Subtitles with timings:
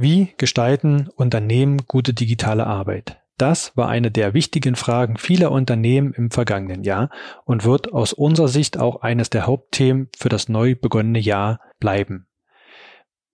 [0.00, 3.18] Wie gestalten Unternehmen gute digitale Arbeit?
[3.36, 7.10] Das war eine der wichtigen Fragen vieler Unternehmen im vergangenen Jahr
[7.44, 12.27] und wird aus unserer Sicht auch eines der Hauptthemen für das neu begonnene Jahr bleiben.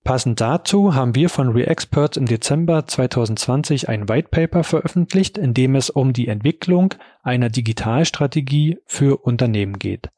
[0.04, 5.74] Passend dazu haben wir von ReExperts im Dezember 2020 ein White Paper veröffentlicht, in dem
[5.74, 10.10] es um die Entwicklung einer Digitalstrategie für Unternehmen geht.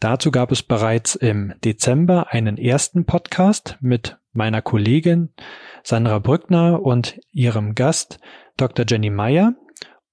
[0.00, 5.34] Dazu gab es bereits im Dezember einen ersten Podcast mit meiner Kollegin
[5.82, 8.20] Sandra Brückner und ihrem Gast
[8.56, 8.86] Dr.
[8.88, 9.52] Jenny Meyer.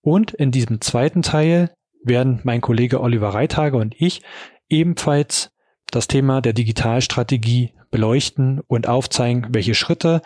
[0.01, 4.21] Und in diesem zweiten Teil werden mein Kollege Oliver Reitage und ich
[4.67, 5.51] ebenfalls
[5.91, 10.23] das Thema der Digitalstrategie beleuchten und aufzeigen, welche Schritte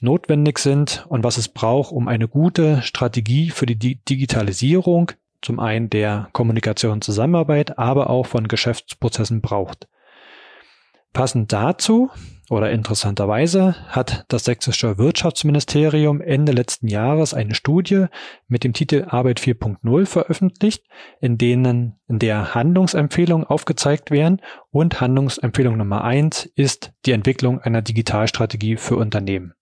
[0.00, 5.88] notwendig sind und was es braucht, um eine gute Strategie für die Digitalisierung zum einen
[5.88, 9.86] der Kommunikation und Zusammenarbeit, aber auch von Geschäftsprozessen braucht.
[11.12, 12.10] Passend dazu
[12.50, 18.06] oder interessanterweise hat das sächsische Wirtschaftsministerium Ende letzten Jahres eine Studie
[18.48, 20.84] mit dem Titel Arbeit 4.0 veröffentlicht,
[21.20, 27.82] in denen in der Handlungsempfehlungen aufgezeigt werden und Handlungsempfehlung Nummer eins ist die Entwicklung einer
[27.82, 29.54] Digitalstrategie für Unternehmen.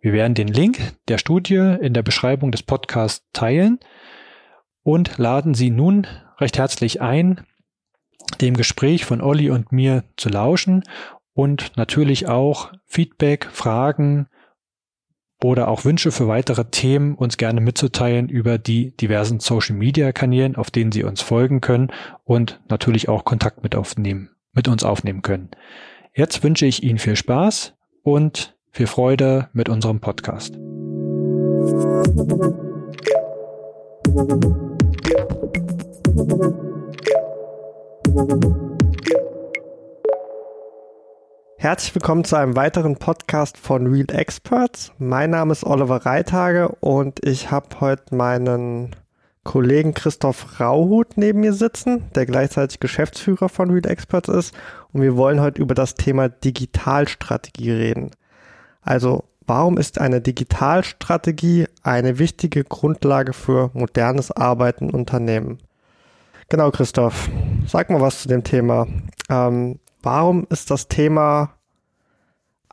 [0.00, 3.78] Wir werden den Link der Studie in der Beschreibung des Podcasts teilen
[4.82, 6.06] und laden Sie nun
[6.38, 7.46] recht herzlich ein,
[8.40, 10.82] dem Gespräch von Olli und mir zu lauschen
[11.34, 14.28] und natürlich auch Feedback, Fragen
[15.42, 20.56] oder auch Wünsche für weitere Themen uns gerne mitzuteilen über die diversen Social Media Kanälen,
[20.56, 21.92] auf denen Sie uns folgen können
[22.24, 25.50] und natürlich auch Kontakt mit aufnehmen, mit uns aufnehmen können.
[26.14, 30.54] Jetzt wünsche ich Ihnen viel Spaß und viel Freude mit unserem Podcast.
[41.64, 44.92] Herzlich willkommen zu einem weiteren Podcast von Real Experts.
[44.98, 48.94] Mein Name ist Oliver Reitage und ich habe heute meinen
[49.44, 54.54] Kollegen Christoph Rauhut neben mir sitzen, der gleichzeitig Geschäftsführer von Real Experts ist.
[54.92, 58.10] Und wir wollen heute über das Thema Digitalstrategie reden.
[58.82, 65.60] Also, warum ist eine Digitalstrategie eine wichtige Grundlage für modernes Arbeiten in Unternehmen?
[66.50, 67.30] Genau, Christoph.
[67.66, 68.86] Sag mal was zu dem Thema.
[69.30, 71.53] Ähm, warum ist das Thema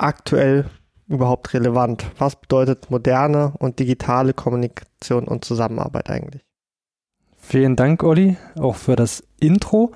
[0.01, 0.65] aktuell
[1.07, 2.05] überhaupt relevant?
[2.17, 6.43] Was bedeutet moderne und digitale Kommunikation und Zusammenarbeit eigentlich?
[7.37, 9.93] Vielen Dank, Olli, auch für das Intro.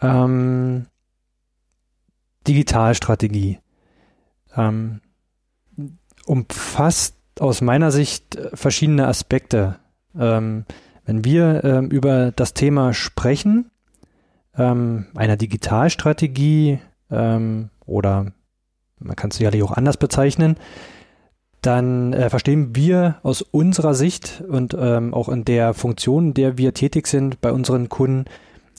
[0.00, 0.86] Ähm,
[2.46, 3.58] Digitalstrategie
[4.56, 5.00] ähm,
[6.26, 9.78] umfasst aus meiner Sicht verschiedene Aspekte.
[10.18, 10.64] Ähm,
[11.04, 13.70] wenn wir ähm, über das Thema sprechen,
[14.56, 18.32] ähm, einer Digitalstrategie ähm, oder
[19.00, 20.56] man kann es sicherlich auch anders bezeichnen,
[21.62, 26.58] dann äh, verstehen wir aus unserer Sicht und ähm, auch in der Funktion, in der
[26.58, 28.24] wir tätig sind bei unseren Kunden,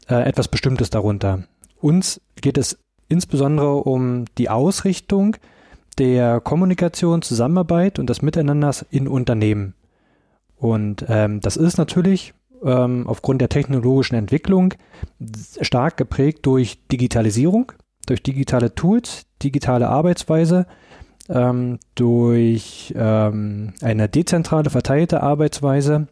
[0.10, 1.44] äh, etwas Bestimmtes darunter.
[1.80, 5.36] Uns geht es insbesondere um die Ausrichtung
[5.98, 9.76] der Kommunikation, Zusammenarbeit und des Miteinanders in Unternehmen.
[10.58, 12.34] Und ähm, das ist natürlich
[12.64, 14.74] ähm, aufgrund der technologischen Entwicklung
[15.62, 17.72] stark geprägt durch Digitalisierung,
[18.06, 20.66] durch digitale Tools, digitale Arbeitsweise,
[21.30, 26.08] ähm, durch ähm, eine dezentrale, verteilte Arbeitsweise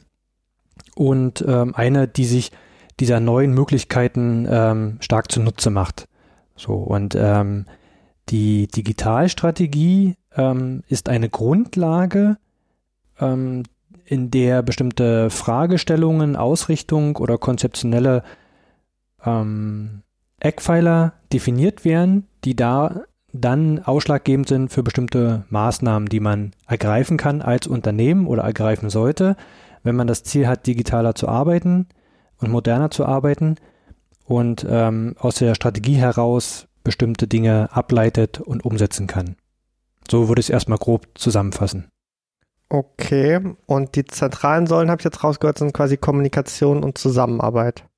[0.96, 2.52] und ähm, eine, die sich
[3.00, 6.08] dieser neuen Möglichkeiten ähm, stark zunutze macht.
[6.56, 7.66] So und ähm,
[8.30, 12.38] die Digitalstrategie ähm, ist eine Grundlage,
[14.10, 18.24] in der bestimmte Fragestellungen, Ausrichtung oder konzeptionelle
[19.26, 20.04] ähm,
[20.40, 27.42] Eckpfeiler definiert werden, die da dann ausschlaggebend sind für bestimmte Maßnahmen, die man ergreifen kann
[27.42, 29.36] als Unternehmen oder ergreifen sollte,
[29.84, 31.88] wenn man das Ziel hat, digitaler zu arbeiten
[32.38, 33.56] und moderner zu arbeiten
[34.26, 39.36] und ähm, aus der Strategie heraus bestimmte Dinge ableitet und umsetzen kann.
[40.10, 41.90] So würde ich es erstmal grob zusammenfassen.
[42.70, 47.89] Okay, und die zentralen Säulen, habe ich jetzt rausgehört, sind quasi Kommunikation und Zusammenarbeit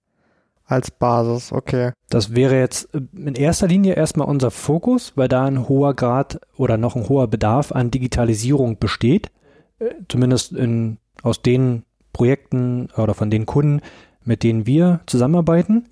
[0.71, 1.91] als Basis, okay.
[2.09, 6.39] Das wäre jetzt äh, in erster Linie erstmal unser Fokus, weil da ein hoher Grad
[6.55, 9.31] oder noch ein hoher Bedarf an Digitalisierung besteht,
[9.79, 11.83] äh, zumindest in, aus den
[12.13, 13.81] Projekten oder von den Kunden,
[14.23, 15.89] mit denen wir zusammenarbeiten.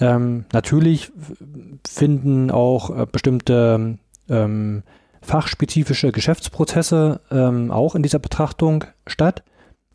[0.00, 1.12] Ähm, natürlich
[1.86, 3.98] finden auch äh, bestimmte
[4.28, 4.82] ähm,
[5.20, 9.44] fachspezifische Geschäftsprozesse ähm, auch in dieser Betrachtung statt.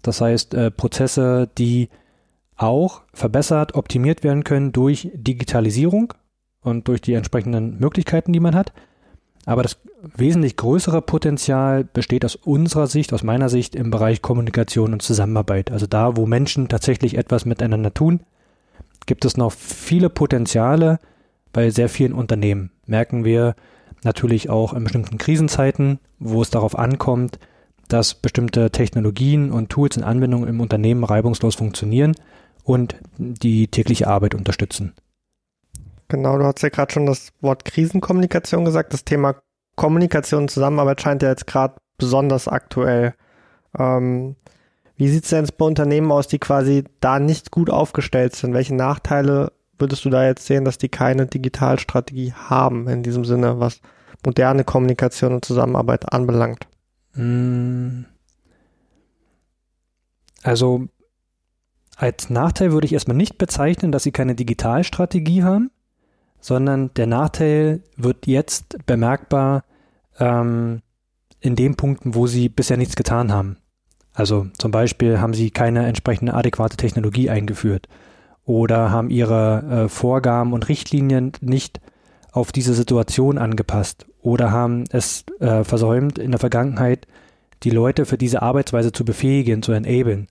[0.02, 1.90] Das heißt, äh, Prozesse, die
[2.58, 6.14] auch verbessert, optimiert werden können durch Digitalisierung
[6.62, 8.74] und durch die entsprechenden Möglichkeiten, die man hat.
[9.46, 14.92] Aber das wesentlich größere Potenzial besteht aus unserer Sicht, aus meiner Sicht im Bereich Kommunikation
[14.92, 15.72] und Zusammenarbeit.
[15.72, 18.22] Also da, wo Menschen tatsächlich etwas miteinander tun,
[19.06, 21.00] gibt es noch viele Potenziale
[21.54, 22.72] bei sehr vielen Unternehmen.
[22.86, 23.56] Merken wir
[24.04, 27.40] natürlich auch in bestimmten Krisenzeiten, wo es darauf ankommt,
[27.88, 32.16] dass bestimmte Technologien und Tools und Anwendungen im Unternehmen reibungslos funktionieren
[32.68, 34.94] und die tägliche Arbeit unterstützen.
[36.10, 38.94] Genau, du hast ja gerade schon das Wort Krisenkommunikation gesagt.
[38.94, 39.36] Das Thema
[39.78, 43.14] Kommunikation und Zusammenarbeit scheint ja jetzt gerade besonders aktuell.
[43.78, 44.36] Ähm,
[44.98, 48.54] wie sieht es denn bei Unternehmen aus, die quasi da nicht gut aufgestellt sind?
[48.54, 53.62] Welche Nachteile würdest du da jetzt sehen, dass die keine Digitalstrategie haben in diesem Sinne,
[53.62, 53.80] was
[54.26, 56.68] moderne Kommunikation und Zusammenarbeit anbelangt?
[57.14, 58.06] Hm.
[60.44, 60.90] Also
[61.98, 65.72] als Nachteil würde ich erstmal nicht bezeichnen, dass sie keine Digitalstrategie haben,
[66.40, 69.64] sondern der Nachteil wird jetzt bemerkbar
[70.20, 70.82] ähm,
[71.40, 73.58] in den Punkten, wo sie bisher nichts getan haben.
[74.14, 77.88] Also zum Beispiel haben sie keine entsprechende adäquate Technologie eingeführt
[78.46, 81.82] oder haben ihre äh, Vorgaben und Richtlinien nicht
[82.32, 87.08] auf diese Situation angepasst oder haben es äh, versäumt, in der Vergangenheit
[87.64, 90.28] die Leute für diese Arbeitsweise zu befähigen, zu enablen.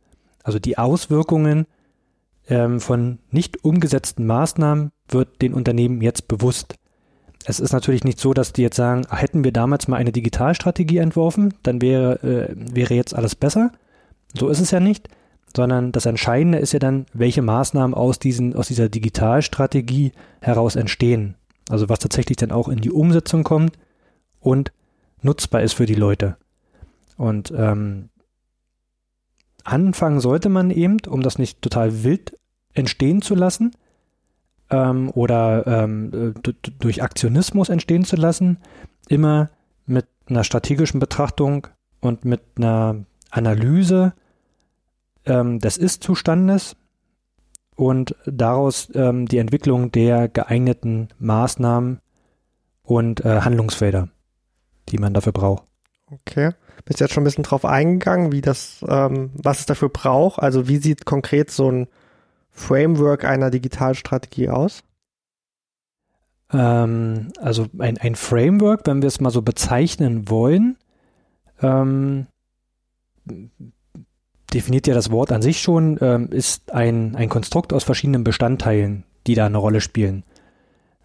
[0.47, 1.67] Also die Auswirkungen
[2.49, 6.77] ähm, von nicht umgesetzten Maßnahmen wird den Unternehmen jetzt bewusst.
[7.47, 10.99] Es ist natürlich nicht so, dass die jetzt sagen, hätten wir damals mal eine Digitalstrategie
[10.99, 13.73] entworfen, dann wäre, äh, wäre jetzt alles besser.
[14.35, 15.09] So ist es ja nicht,
[15.57, 21.35] sondern das Entscheidende ist ja dann, welche Maßnahmen aus, diesen, aus dieser Digitalstrategie heraus entstehen.
[21.69, 23.77] Also was tatsächlich dann auch in die Umsetzung kommt
[24.39, 24.71] und
[25.23, 26.37] nutzbar ist für die Leute.
[27.17, 28.11] Und ähm,
[29.67, 32.39] anfangen sollte man eben, um das nicht total wild
[32.75, 33.73] entstehen zu lassen
[34.71, 36.35] ähm, oder ähm,
[36.79, 38.59] durch Aktionismus entstehen zu lassen,
[39.09, 39.51] immer
[39.87, 41.69] mit einer strategischen Betrachtung
[42.01, 44.13] und mit einer Analyse
[45.25, 46.77] ähm, des Ist-Zustandes
[47.75, 52.01] und daraus ähm, die Entwicklung der geeigneten Maßnahmen
[52.83, 54.09] und äh, Handlungsfelder,
[54.89, 55.65] die man dafür braucht.
[56.11, 56.53] Okay.
[56.85, 60.41] Bist jetzt schon ein bisschen drauf eingegangen, wie das, ähm, was es dafür braucht?
[60.41, 61.89] Also wie sieht konkret so ein
[62.51, 64.83] Framework einer Digitalstrategie aus?
[66.53, 70.77] Ähm, also ein, ein Framework, wenn wir es mal so bezeichnen wollen,
[71.61, 72.27] ähm,
[74.53, 79.05] definiert ja das Wort an sich schon, ähm, ist ein, ein Konstrukt aus verschiedenen Bestandteilen,
[79.27, 80.23] die da eine Rolle spielen.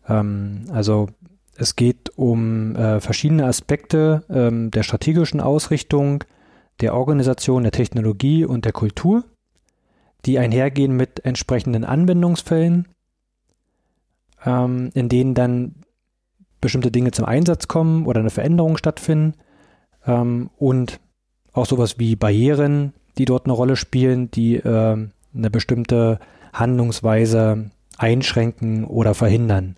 [0.08, 1.08] Ähm, also
[1.56, 6.24] es geht um äh, verschiedene Aspekte ähm, der strategischen Ausrichtung,
[6.80, 9.24] der Organisation, der Technologie und der Kultur,
[10.26, 12.88] die einhergehen mit entsprechenden Anwendungsfällen,
[14.46, 15.76] ähm, in denen dann
[16.62, 19.34] bestimmte Dinge zum Einsatz kommen oder eine Veränderung stattfinden
[20.06, 21.00] ähm, und
[21.54, 24.98] auch sowas wie Barrieren, die dort eine Rolle spielen, die äh,
[25.34, 26.20] eine bestimmte
[26.54, 29.76] Handlungsweise einschränken oder verhindern.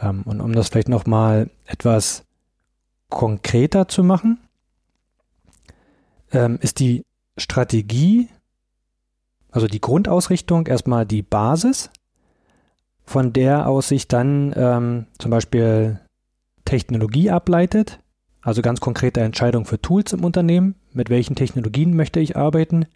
[0.00, 2.24] Ähm, und um das vielleicht nochmal etwas
[3.08, 4.38] konkreter zu machen,
[6.32, 7.04] ähm, ist die
[7.36, 8.28] Strategie,
[9.50, 11.90] also die Grundausrichtung erstmal die Basis,
[13.04, 16.00] von der aus sich dann ähm, zum Beispiel
[16.64, 18.00] Technologie ableitet,
[18.42, 22.86] also ganz konkrete Entscheidungen für Tools im Unternehmen, mit welchen Technologien möchte ich arbeiten,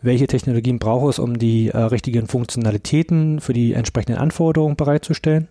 [0.00, 5.48] welche Technologien brauche es, um die äh, richtigen Funktionalitäten für die entsprechenden Anforderungen bereitzustellen.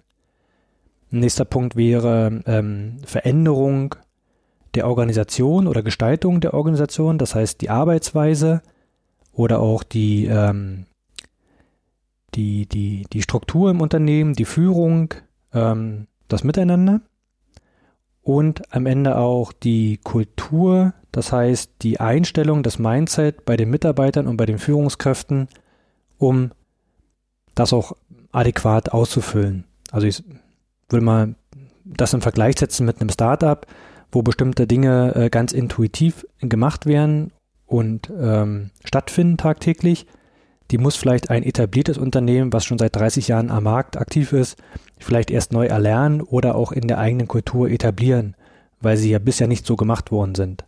[1.11, 3.95] Nächster Punkt wäre ähm, Veränderung
[4.73, 8.61] der Organisation oder Gestaltung der Organisation, das heißt die Arbeitsweise
[9.31, 10.85] oder auch die, ähm,
[12.33, 15.13] die, die, die Struktur im Unternehmen, die Führung,
[15.53, 17.01] ähm, das Miteinander
[18.21, 24.27] und am Ende auch die Kultur, das heißt die Einstellung, das Mindset bei den Mitarbeitern
[24.27, 25.47] und bei den Führungskräften,
[26.17, 26.51] um
[27.53, 27.95] das auch
[28.31, 29.65] adäquat auszufüllen.
[29.91, 30.23] Also ich
[30.89, 31.35] würde mal
[31.83, 33.65] das im Vergleich setzen mit einem Startup,
[34.11, 37.31] wo bestimmte Dinge äh, ganz intuitiv gemacht werden
[37.65, 40.07] und ähm, stattfinden tagtäglich.
[40.71, 44.57] Die muss vielleicht ein etabliertes Unternehmen, was schon seit 30 Jahren am Markt aktiv ist,
[44.99, 48.35] vielleicht erst neu erlernen oder auch in der eigenen Kultur etablieren,
[48.81, 50.65] weil sie ja bisher nicht so gemacht worden sind.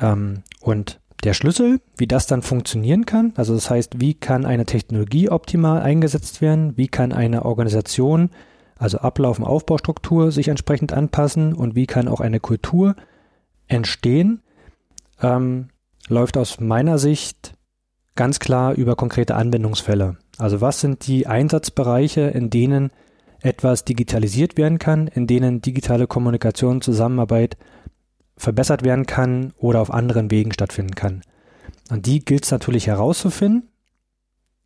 [0.00, 4.66] Ähm, und der Schlüssel, wie das dann funktionieren kann, also das heißt, wie kann eine
[4.66, 8.30] Technologie optimal eingesetzt werden, wie kann eine Organisation
[8.78, 12.94] also Ablauf und Aufbaustruktur, sich entsprechend anpassen und wie kann auch eine Kultur
[13.68, 14.42] entstehen,
[15.20, 15.68] ähm,
[16.08, 17.54] läuft aus meiner Sicht
[18.14, 20.16] ganz klar über konkrete Anwendungsfälle.
[20.38, 22.90] Also was sind die Einsatzbereiche, in denen
[23.40, 27.56] etwas digitalisiert werden kann, in denen digitale Kommunikation, Zusammenarbeit
[28.36, 31.22] verbessert werden kann oder auf anderen Wegen stattfinden kann.
[31.90, 33.68] Und die gilt es natürlich herauszufinden,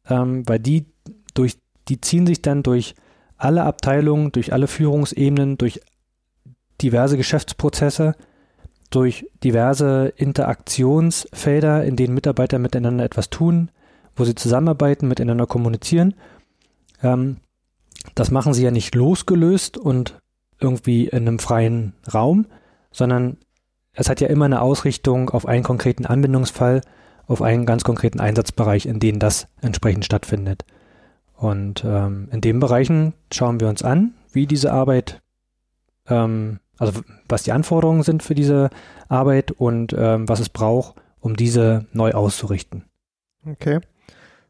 [0.09, 0.87] ähm, weil die
[1.35, 2.95] durch, die ziehen sich dann durch
[3.43, 5.81] alle Abteilungen, durch alle Führungsebenen, durch
[6.81, 8.15] diverse Geschäftsprozesse,
[8.91, 13.71] durch diverse Interaktionsfelder, in denen Mitarbeiter miteinander etwas tun,
[14.17, 16.15] wo sie zusammenarbeiten, miteinander kommunizieren.
[17.03, 17.39] Ähm,
[18.15, 20.19] das machen sie ja nicht losgelöst und
[20.59, 22.47] irgendwie in einem freien Raum,
[22.91, 23.39] sondern
[23.93, 26.81] es hat ja immer eine Ausrichtung auf einen konkreten Anwendungsfall,
[27.27, 30.65] auf einen ganz konkreten Einsatzbereich, in dem das entsprechend stattfindet.
[31.41, 35.23] Und ähm, in den Bereichen schauen wir uns an, wie diese Arbeit,
[36.07, 38.69] ähm, also was die Anforderungen sind für diese
[39.09, 42.85] Arbeit und ähm, was es braucht, um diese neu auszurichten.
[43.47, 43.81] Okay.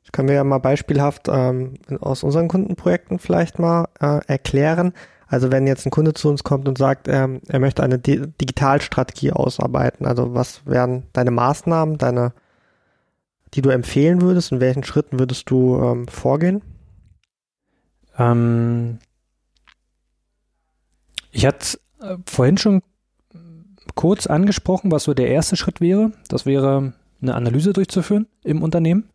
[0.03, 4.93] Das können wir ja mal beispielhaft ähm, aus unseren Kundenprojekten vielleicht mal äh, erklären.
[5.29, 8.21] Also wenn jetzt ein Kunde zu uns kommt und sagt, ähm, er möchte eine Di
[8.41, 12.33] Digitalstrategie ausarbeiten, also was wären deine Maßnahmen, deine,
[13.55, 16.63] die du empfehlen würdest, in welchen Schritten würdest du ähm, vorgehen?
[18.21, 18.99] Ähm,
[21.33, 22.83] ich hatte äh, vorhin schon
[23.95, 26.13] kurz angesprochen, was so der erste Schritt wäre.
[26.29, 29.09] Das wäre eine Analyse durchzuführen im Unternehmen.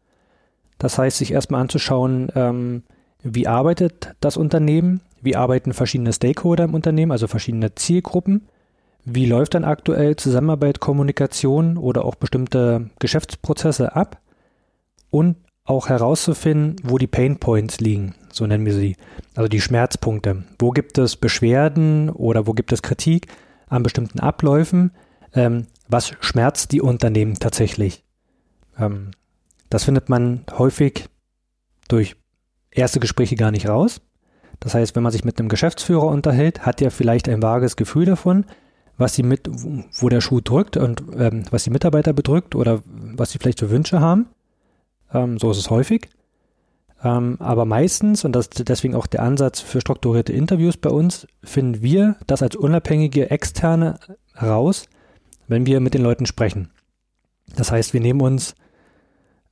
[0.77, 2.83] Das heißt, sich erstmal anzuschauen, ähm,
[3.23, 8.47] wie arbeitet das Unternehmen, wie arbeiten verschiedene Stakeholder im Unternehmen, also verschiedene Zielgruppen?
[9.05, 14.19] Wie läuft dann aktuell Zusammenarbeit, Kommunikation oder auch bestimmte Geschäftsprozesse ab?
[15.09, 18.95] Und auch herauszufinden, wo die Pain Points liegen, so nennen wir sie.
[19.35, 20.43] Also die Schmerzpunkte.
[20.59, 23.27] Wo gibt es Beschwerden oder wo gibt es Kritik
[23.67, 24.91] an bestimmten Abläufen?
[25.33, 28.03] Ähm, was schmerzt die Unternehmen tatsächlich?
[28.79, 29.11] Ähm,
[29.69, 31.05] das findet man häufig
[31.87, 32.15] durch
[32.71, 34.01] erste Gespräche gar nicht raus.
[34.59, 38.05] Das heißt, wenn man sich mit einem Geschäftsführer unterhält, hat er vielleicht ein vages Gefühl
[38.05, 38.45] davon,
[38.97, 39.49] was sie mit,
[39.99, 43.69] wo der Schuh drückt und ähm, was die Mitarbeiter bedrückt oder was sie vielleicht für
[43.69, 44.27] Wünsche haben.
[45.13, 46.09] Ähm, so ist es häufig.
[47.03, 51.27] Ähm, aber meistens, und das ist deswegen auch der Ansatz für strukturierte Interviews bei uns,
[51.43, 53.99] finden wir das als unabhängige Externe
[54.33, 54.87] heraus,
[55.47, 56.71] wenn wir mit den Leuten sprechen.
[57.55, 58.55] Das heißt, wir nehmen uns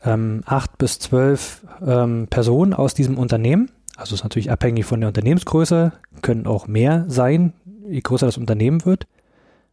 [0.03, 5.09] ähm, acht bis zwölf ähm, Personen aus diesem Unternehmen also ist natürlich abhängig von der
[5.09, 7.53] Unternehmensgröße, können auch mehr sein,
[7.87, 9.07] je größer das Unternehmen wird.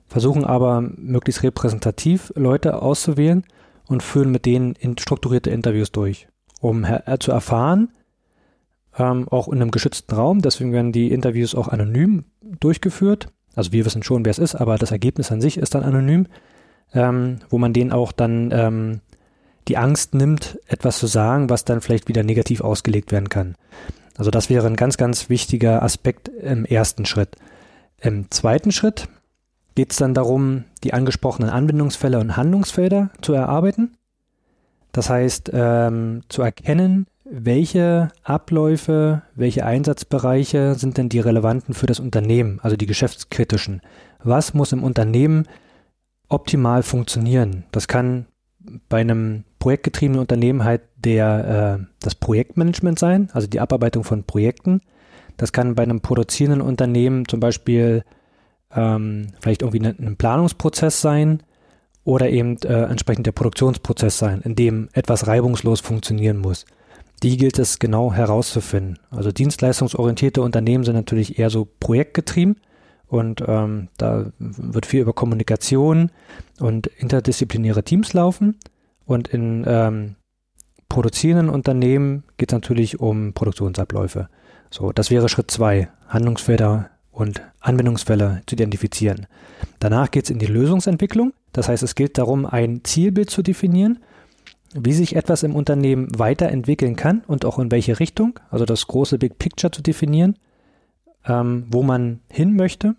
[0.06, 3.44] Versuchen aber möglichst repräsentativ Leute auszuwählen
[3.86, 6.28] und führen mit denen in strukturierte Interviews durch,
[6.60, 7.88] um äh, zu erfahren,
[8.98, 13.28] ähm, auch in einem geschützten Raum, deswegen werden die Interviews auch anonym durchgeführt.
[13.54, 16.26] Also wir wissen schon, wer es ist, aber das Ergebnis an sich ist dann anonym,
[16.94, 19.00] ähm, wo man denen auch dann ähm,
[19.68, 23.56] die Angst nimmt, etwas zu sagen, was dann vielleicht wieder negativ ausgelegt werden kann.
[24.16, 27.36] Also das wäre ein ganz, ganz wichtiger Aspekt im ersten Schritt.
[28.00, 29.08] Im zweiten Schritt
[29.74, 33.96] geht es dann darum, die angesprochenen Anwendungsfälle und Handlungsfelder zu erarbeiten.
[34.92, 42.00] Das heißt, ähm, zu erkennen, welche Abläufe, welche Einsatzbereiche sind denn die relevanten für das
[42.00, 43.82] Unternehmen, also die geschäftskritischen.
[44.22, 45.46] Was muss im Unternehmen
[46.28, 47.64] optimal funktionieren?
[47.70, 48.26] Das kann
[48.88, 54.80] bei einem projektgetriebenen Unternehmen halt der, äh, das Projektmanagement sein, also die Abarbeitung von Projekten.
[55.36, 58.04] Das kann bei einem produzierenden Unternehmen zum Beispiel
[58.74, 61.42] ähm, vielleicht irgendwie ein, ein Planungsprozess sein
[62.04, 66.64] oder eben äh, entsprechend der Produktionsprozess sein, in dem etwas reibungslos funktionieren muss.
[67.22, 68.98] Die gilt es genau herauszufinden.
[69.10, 72.56] Also dienstleistungsorientierte Unternehmen sind natürlich eher so projektgetrieben
[73.10, 76.10] und ähm, da wird viel über Kommunikation
[76.60, 78.56] und interdisziplinäre Teams laufen.
[79.04, 80.14] Und in ähm,
[80.88, 84.28] produzierenden Unternehmen geht es natürlich um Produktionsabläufe.
[84.70, 89.26] So, das wäre Schritt zwei, Handlungsfelder und Anwendungsfälle zu identifizieren.
[89.80, 91.32] Danach geht es in die Lösungsentwicklung.
[91.52, 93.98] Das heißt, es gilt darum, ein Zielbild zu definieren,
[94.74, 99.18] wie sich etwas im Unternehmen weiterentwickeln kann und auch in welche Richtung, also das große
[99.18, 100.36] Big Picture zu definieren
[101.26, 102.94] ähm, wo man hin möchte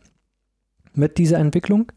[0.93, 1.91] mit dieser Entwicklung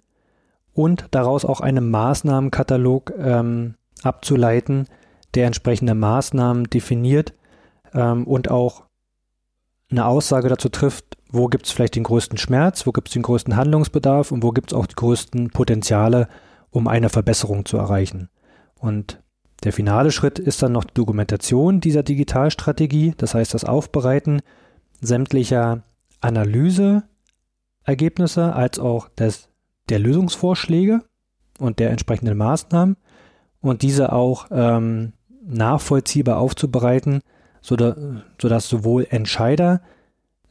[0.73, 4.87] und daraus auch einen Maßnahmenkatalog ähm, abzuleiten,
[5.35, 7.35] der entsprechende Maßnahmen definiert
[7.93, 8.84] ähm, und auch
[9.91, 13.23] eine Aussage dazu trifft, wo gibt es vielleicht den größten Schmerz, wo gibt es den
[13.23, 16.29] größten Handlungsbedarf und wo gibt es auch die größten Potenziale,
[16.71, 18.29] um eine Verbesserung zu erreichen.
[18.79, 19.23] Und
[19.65, 24.43] der finale Schritt ist dann noch die Dokumentation dieser Digitalstrategie, das heißt das Aufbereiten
[25.01, 25.85] sämtlicher
[26.21, 29.49] Analyseergebnisse als auch des,
[29.89, 31.01] der Lösungsvorschläge
[31.59, 32.97] und der entsprechenden Maßnahmen
[33.61, 37.21] und diese auch ähm, nachvollziehbar aufzubereiten,
[37.65, 37.97] so da,
[38.41, 39.81] sodass sowohl Entscheider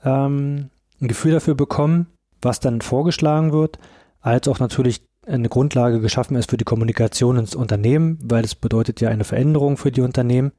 [0.04, 2.08] ähm, ein Gefühl dafür bekommen,
[2.42, 3.78] was dann vorgeschlagen wird,
[4.20, 9.00] als auch natürlich eine Grundlage geschaffen ist für die Kommunikation ins Unternehmen, weil es bedeutet
[9.00, 10.54] ja eine Veränderung für die Unternehmen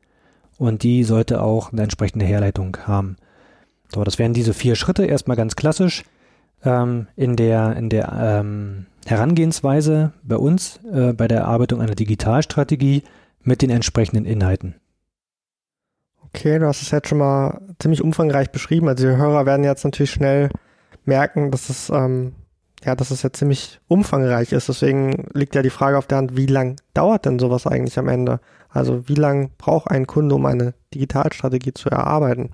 [0.56, 3.16] und die sollte auch eine entsprechende Herleitung haben.
[3.92, 6.04] So, das wären diese vier Schritte, erstmal ganz klassisch
[6.64, 13.02] ähm, in der, in der ähm, Herangehensweise bei uns, äh, bei der Erarbeitung einer Digitalstrategie
[13.42, 14.76] mit den entsprechenden Inhalten.
[16.34, 18.88] Okay, du hast es jetzt schon mal ziemlich umfangreich beschrieben.
[18.88, 20.50] Also die Hörer werden jetzt natürlich schnell
[21.04, 22.34] merken, dass es ähm,
[22.84, 24.68] ja, dass es ja ziemlich umfangreich ist.
[24.68, 28.08] Deswegen liegt ja die Frage auf der Hand, wie lang dauert denn sowas eigentlich am
[28.08, 28.40] Ende?
[28.68, 32.50] Also wie lang braucht ein Kunde, um eine Digitalstrategie zu erarbeiten?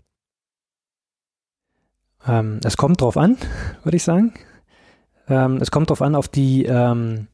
[2.27, 3.39] Ähm, es kommt drauf an,
[3.83, 4.35] würde ich sagen.
[5.27, 7.29] Ähm, es kommt drauf an auf die, ähm,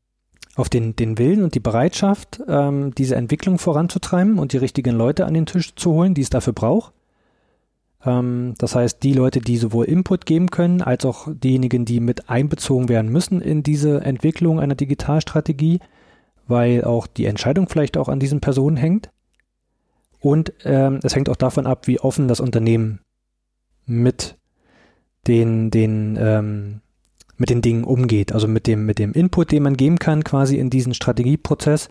[0.56, 5.26] auf den, den Willen und die Bereitschaft, ähm, diese Entwicklung voranzutreiben und die richtigen Leute
[5.26, 6.94] an den Tisch zu holen, die es dafür braucht.
[8.04, 12.30] Ähm, das heißt, die Leute, die sowohl Input geben können, als auch diejenigen, die mit
[12.30, 15.80] einbezogen werden müssen in diese Entwicklung einer Digitalstrategie,
[16.48, 19.10] weil auch die Entscheidung vielleicht auch an diesen Personen hängt.
[20.20, 23.00] Und ähm, es hängt auch davon ab, wie offen das Unternehmen
[23.84, 24.36] mit
[25.26, 26.80] den, den, ähm,
[27.36, 28.32] mit den Dingen umgeht.
[28.32, 31.88] Also mit dem, mit dem Input, den man geben kann, quasi in diesen Strategieprozess,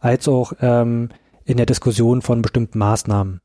[0.00, 1.08] als auch ähm,
[1.44, 3.40] in der Diskussion von bestimmten Maßnahmen,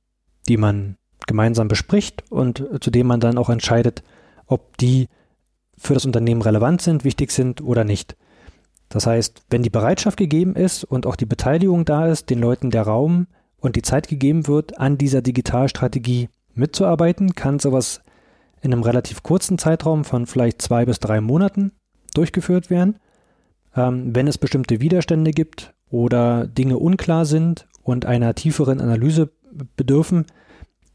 [0.48, 4.04] die man gemeinsam bespricht und zu dem man dann auch entscheidet,
[4.46, 5.08] ob die
[5.77, 8.16] für das Unternehmen relevant sind, wichtig sind oder nicht.
[8.89, 12.72] Das heißt, wenn die Bereitschaft gegeben ist und auch die Beteiligung da ist, den Leuten
[12.72, 13.27] der Raum
[13.58, 18.01] und die Zeit gegeben wird, an dieser Digitalstrategie mitzuarbeiten, kann sowas
[18.67, 21.71] in einem relativ kurzen Zeitraum von vielleicht zwei bis drei Monaten
[22.13, 22.97] durchgeführt werden.
[23.75, 29.32] Ähm, wenn es bestimmte Widerstände gibt oder Dinge unklar sind und einer tieferen Analyse
[29.77, 30.25] bedürfen,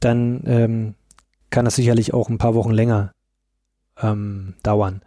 [0.01, 0.95] dann ähm,
[1.49, 3.13] kann das sicherlich auch ein paar Wochen länger
[4.01, 5.01] ähm, dauern.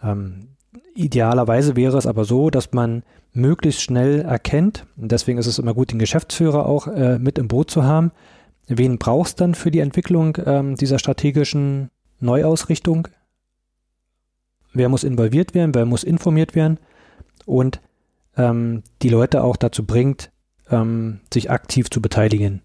[0.00, 0.56] Ähm,
[0.94, 5.74] idealerweise wäre es aber so, dass man möglichst schnell erkennt, und deswegen ist es immer
[5.74, 8.12] gut, den Geschäftsführer auch äh, mit im Boot zu haben,
[8.68, 13.08] wen brauchst dann für die Entwicklung ähm, dieser strategischen Neuausrichtung?
[14.72, 16.78] Wer muss involviert werden, wer muss informiert werden
[17.46, 17.80] und
[18.36, 20.30] ähm, die Leute auch dazu bringt,
[20.70, 22.62] ähm, sich aktiv zu beteiligen.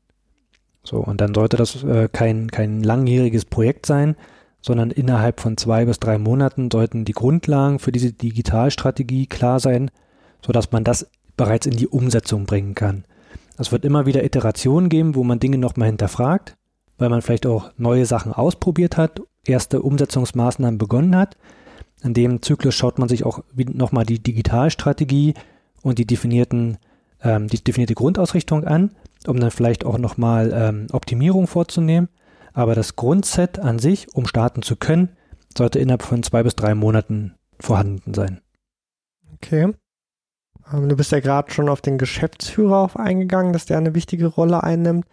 [0.84, 4.16] So, und dann sollte das äh, kein, kein langjähriges Projekt sein,
[4.62, 9.92] sondern innerhalb von zwei bis drei Monaten sollten die Grundlagen für diese Digitalstrategie klar sein,
[10.46, 13.06] sodass man das bereits in die Umsetzung bringen kann.
[13.58, 16.58] Es wird immer wieder Iterationen geben, wo man Dinge nochmal hinterfragt,
[16.98, 21.38] weil man vielleicht auch neue Sachen ausprobiert hat, erste Umsetzungsmaßnahmen begonnen hat.
[22.04, 25.36] In dem Zyklus schaut man sich auch nochmal die Digitalstrategie
[25.82, 26.78] und die definierten,
[27.22, 28.92] ähm, die definierte Grundausrichtung an
[29.28, 32.10] um dann vielleicht auch nochmal ähm, Optimierung vorzunehmen.
[32.54, 35.10] Aber das Grundset an sich, um starten zu können,
[35.58, 38.42] sollte innerhalb von zwei bis drei Monaten vorhanden sein.
[39.36, 39.74] Okay.
[40.72, 44.28] Ähm, du bist ja gerade schon auf den Geschäftsführer auf eingegangen, dass der eine wichtige
[44.28, 45.06] Rolle einnimmt.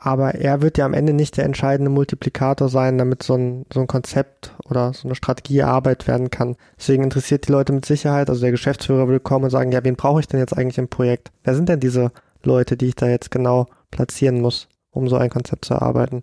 [0.00, 3.80] Aber er wird ja am Ende nicht der entscheidende Multiplikator sein, damit so ein, so
[3.80, 6.54] ein Konzept oder so eine Strategie erarbeitet werden kann.
[6.78, 9.96] Deswegen interessiert die Leute mit Sicherheit, also der Geschäftsführer will kommen und sagen, ja, wen
[9.96, 11.32] brauche ich denn jetzt eigentlich im Projekt?
[11.42, 12.12] Wer sind denn diese
[12.44, 16.22] Leute, die ich da jetzt genau platzieren muss, um so ein Konzept zu erarbeiten.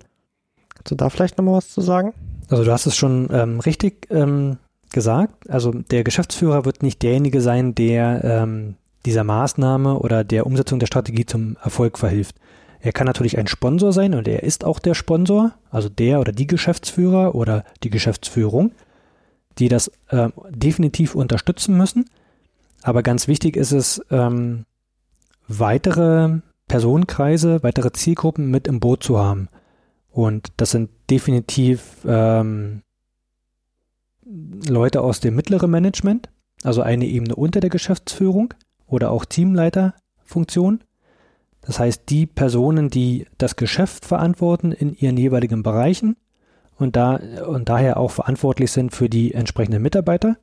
[0.73, 2.13] Kannst du da vielleicht nochmal was zu sagen?
[2.49, 4.57] Also du hast es schon ähm, richtig ähm,
[4.91, 5.49] gesagt.
[5.49, 10.87] Also der Geschäftsführer wird nicht derjenige sein, der ähm, dieser Maßnahme oder der Umsetzung der
[10.87, 12.35] Strategie zum Erfolg verhilft.
[12.79, 16.31] Er kann natürlich ein Sponsor sein und er ist auch der Sponsor, also der oder
[16.31, 18.73] die Geschäftsführer oder die Geschäftsführung,
[19.57, 22.05] die das ähm, definitiv unterstützen müssen.
[22.83, 24.65] Aber ganz wichtig ist es, ähm,
[25.47, 29.49] weitere Personenkreise, weitere Zielgruppen mit im Boot zu haben.
[30.11, 32.81] Und das sind definitiv ähm,
[34.25, 36.29] Leute aus dem mittleren Management,
[36.63, 38.53] also eine Ebene unter der Geschäftsführung
[38.87, 40.83] oder auch Teamleiterfunktion.
[41.61, 46.15] Das heißt, die Personen, die das Geschäft verantworten in ihren jeweiligen Bereichen
[46.77, 50.37] und, da, und daher auch verantwortlich sind für die entsprechenden Mitarbeiter.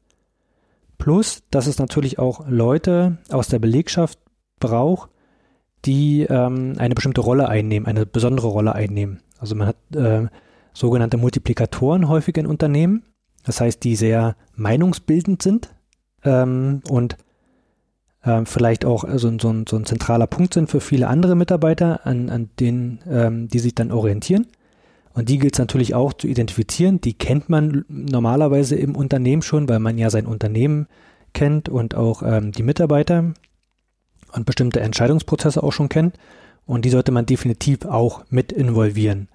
[0.98, 4.18] Plus, dass es natürlich auch Leute aus der Belegschaft
[4.60, 5.10] braucht,
[5.84, 9.20] die ähm, eine bestimmte Rolle einnehmen, eine besondere Rolle einnehmen.
[9.38, 10.28] Also man hat äh,
[10.72, 13.02] sogenannte Multiplikatoren häufig in Unternehmen,
[13.44, 15.74] das heißt, die sehr meinungsbildend sind
[16.24, 17.16] ähm, und
[18.22, 22.31] äh, vielleicht auch so, so, so, ein zentraler Punkt sind für viele andere Mitarbeiter, an,
[22.31, 24.46] an denen ähm, die sich dann orientieren.
[25.14, 27.00] Und die gilt es natürlich auch zu identifizieren.
[27.00, 30.87] Die kennt man normalerweise im Unternehmen schon, weil man ja sein Unternehmen
[31.35, 33.35] kennt und auch ähm, die Mitarbeiter
[34.33, 36.18] und bestimmte Entscheidungsprozesse auch schon kennt.
[36.64, 39.28] Und die sollte man definitiv auch mit involvieren.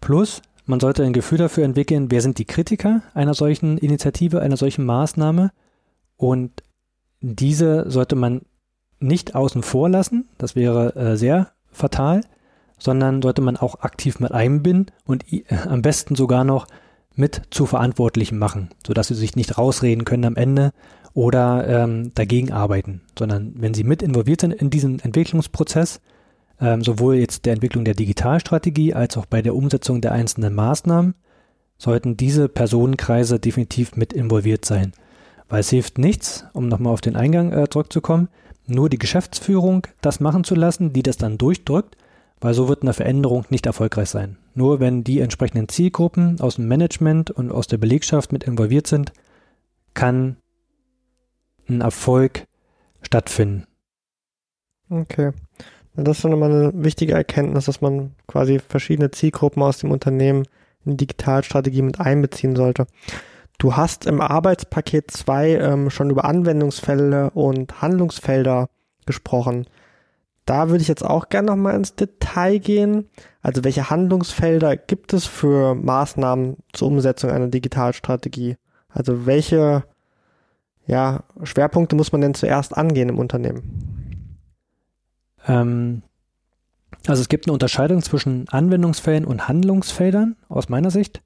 [0.00, 4.56] Plus, man sollte ein Gefühl dafür entwickeln, wer sind die Kritiker einer solchen Initiative, einer
[4.56, 5.52] solchen Maßnahme.
[6.16, 6.62] Und
[7.20, 8.42] diese sollte man
[8.98, 10.28] nicht außen vor lassen.
[10.38, 12.22] Das wäre äh, sehr fatal
[12.78, 15.24] sondern sollte man auch aktiv mit einbinden und
[15.66, 16.66] am besten sogar noch
[17.14, 20.72] mit zu Verantwortlichen machen, sodass sie sich nicht rausreden können am Ende
[21.14, 26.00] oder ähm, dagegen arbeiten, sondern wenn sie mit involviert sind in diesen Entwicklungsprozess,
[26.60, 31.14] ähm, sowohl jetzt der Entwicklung der Digitalstrategie als auch bei der Umsetzung der einzelnen Maßnahmen,
[31.78, 34.92] sollten diese Personenkreise definitiv mit involviert sein.
[35.48, 38.28] Weil es hilft nichts, um nochmal auf den Eingang äh, zurückzukommen,
[38.66, 41.96] nur die Geschäftsführung das machen zu lassen, die das dann durchdrückt,
[42.40, 44.36] weil so wird eine Veränderung nicht erfolgreich sein.
[44.54, 49.12] Nur wenn die entsprechenden Zielgruppen aus dem Management und aus der Belegschaft mit involviert sind,
[49.94, 50.36] kann
[51.68, 52.46] ein Erfolg
[53.02, 53.66] stattfinden.
[54.88, 55.32] Okay.
[55.96, 60.46] Das ist schon immer eine wichtige Erkenntnis, dass man quasi verschiedene Zielgruppen aus dem Unternehmen
[60.84, 62.86] in die Digitalstrategie mit einbeziehen sollte.
[63.58, 68.68] Du hast im Arbeitspaket 2 ähm, schon über Anwendungsfälle und Handlungsfelder
[69.06, 69.66] gesprochen.
[70.44, 73.08] Da würde ich jetzt auch gerne nochmal ins Detail gehen.
[73.40, 78.56] Also welche Handlungsfelder gibt es für Maßnahmen zur Umsetzung einer Digitalstrategie?
[78.90, 79.84] Also welche
[80.86, 83.95] ja, Schwerpunkte muss man denn zuerst angehen im Unternehmen?
[85.46, 86.02] Ähm,
[87.06, 91.22] also es gibt eine Unterscheidung zwischen Anwendungsfällen und Handlungsfeldern aus meiner Sicht.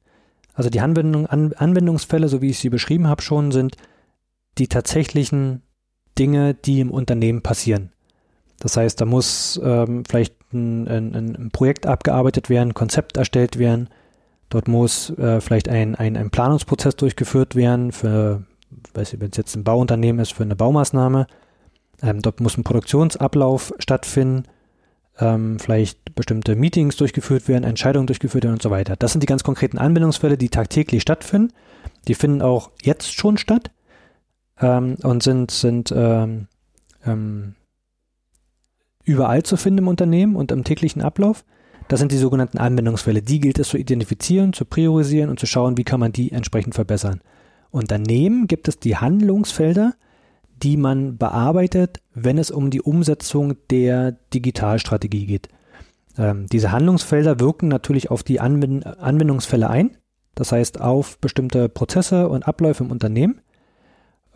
[0.55, 3.77] Also die Anwendung, An Anwendungsfälle, so wie ich sie beschrieben habe, schon sind
[4.59, 5.63] die tatsächlichen
[6.19, 7.93] Dinge, die im Unternehmen passieren.
[8.59, 13.89] Das heißt, da muss ähm, vielleicht ein, ein, ein, Projekt abgearbeitet werden, Konzept erstellt werden.
[14.51, 18.45] Dort muss äh, vielleicht ein, ein, ein Planungsprozess durchgeführt werden für,
[18.93, 21.27] weiß ich, wenn es jetzt ein Bauunternehmen ist, für eine Baumaßnahme.
[22.03, 24.45] Ähm, dort muss ein Produktionsablauf stattfinden,
[25.19, 28.97] ähm, vielleicht bestimmte Meetings durchgeführt werden, Entscheidungen durchgeführt werden und so weiter.
[28.97, 31.53] Das sind die ganz konkreten Anwendungsfälle, die tagtäglich stattfinden.
[32.09, 33.71] Die finden auch jetzt schon statt
[34.61, 36.47] ähm, und sind, sind ähm,
[37.05, 37.55] ähm,
[39.05, 41.45] überall zu finden im Unternehmen und im täglichen Ablauf.
[41.89, 43.21] Das sind die sogenannten Anwendungsfälle.
[43.21, 46.75] Die gilt es zu identifizieren, zu priorisieren und zu schauen, wie kann man die entsprechend
[46.75, 47.21] verbessern.
[47.71, 49.95] Und daneben gibt es die Handlungsfelder,
[50.63, 55.49] die man bearbeitet, wenn es um die Umsetzung der Digitalstrategie geht.
[56.19, 59.97] Ähm, diese Handlungsfelder wirken natürlich auf die Anwend Anwendungsfälle ein,
[60.35, 63.41] das heißt auf bestimmte Prozesse und Abläufe im Unternehmen.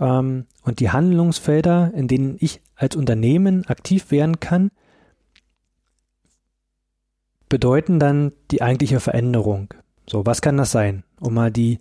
[0.00, 4.70] Ähm, und die Handlungsfelder, in denen ich als Unternehmen aktiv werden kann,
[7.48, 9.74] bedeuten dann die eigentliche Veränderung.
[10.08, 11.04] So, was kann das sein?
[11.20, 11.78] Um mal die,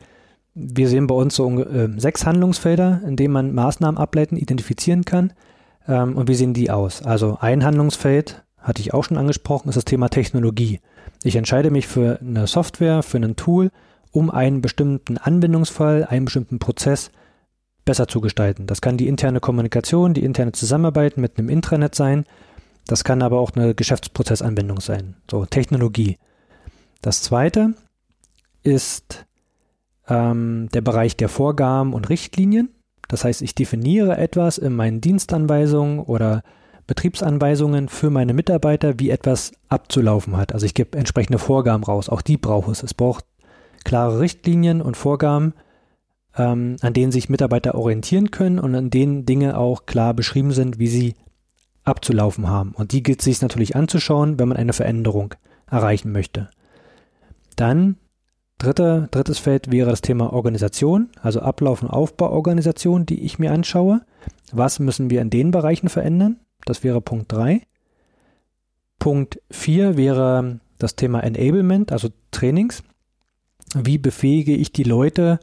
[0.55, 5.33] wir sehen bei uns so äh, sechs Handlungsfelder, in denen man Maßnahmen ableiten, identifizieren kann.
[5.87, 7.01] Ähm, und wie sehen die aus?
[7.01, 10.79] Also ein Handlungsfeld, hatte ich auch schon angesprochen, ist das Thema Technologie.
[11.23, 13.71] Ich entscheide mich für eine Software, für ein Tool,
[14.11, 17.11] um einen bestimmten Anwendungsfall, einen bestimmten Prozess
[17.83, 18.67] besser zu gestalten.
[18.67, 22.25] Das kann die interne Kommunikation, die interne Zusammenarbeit mit einem Intranet sein.
[22.87, 25.15] Das kann aber auch eine Geschäftsprozessanwendung sein.
[25.29, 26.17] So, Technologie.
[27.01, 27.73] Das zweite
[28.61, 29.25] ist
[30.07, 32.69] ähm, der Bereich der Vorgaben und Richtlinien.
[33.07, 36.43] Das heißt, ich definiere etwas in meinen Dienstanweisungen oder
[36.87, 40.53] Betriebsanweisungen für meine Mitarbeiter, wie etwas abzulaufen hat.
[40.53, 42.09] Also ich gebe entsprechende Vorgaben raus.
[42.09, 42.83] Auch die braucht es.
[42.83, 43.25] Es braucht
[43.83, 45.53] klare Richtlinien und Vorgaben,
[46.37, 50.79] ähm, an denen sich Mitarbeiter orientieren können und an denen Dinge auch klar beschrieben sind,
[50.79, 51.15] wie sie
[51.83, 52.71] abzulaufen haben.
[52.71, 55.35] Und die gilt es sich natürlich anzuschauen, wenn man eine Veränderung
[55.69, 56.49] erreichen möchte.
[57.55, 57.97] Dann
[58.63, 64.01] dritte, drittes Feld wäre das Thema Organisation, also Ablauf- und Aufbauorganisation, die ich mir anschaue.
[64.51, 66.37] Was müssen wir in den Bereichen verändern?
[66.65, 67.61] Das wäre Punkt 3.
[68.99, 72.83] Punkt 4 wäre das Thema Enablement, also Trainings.
[73.75, 75.39] Wie befähige ich die Leute,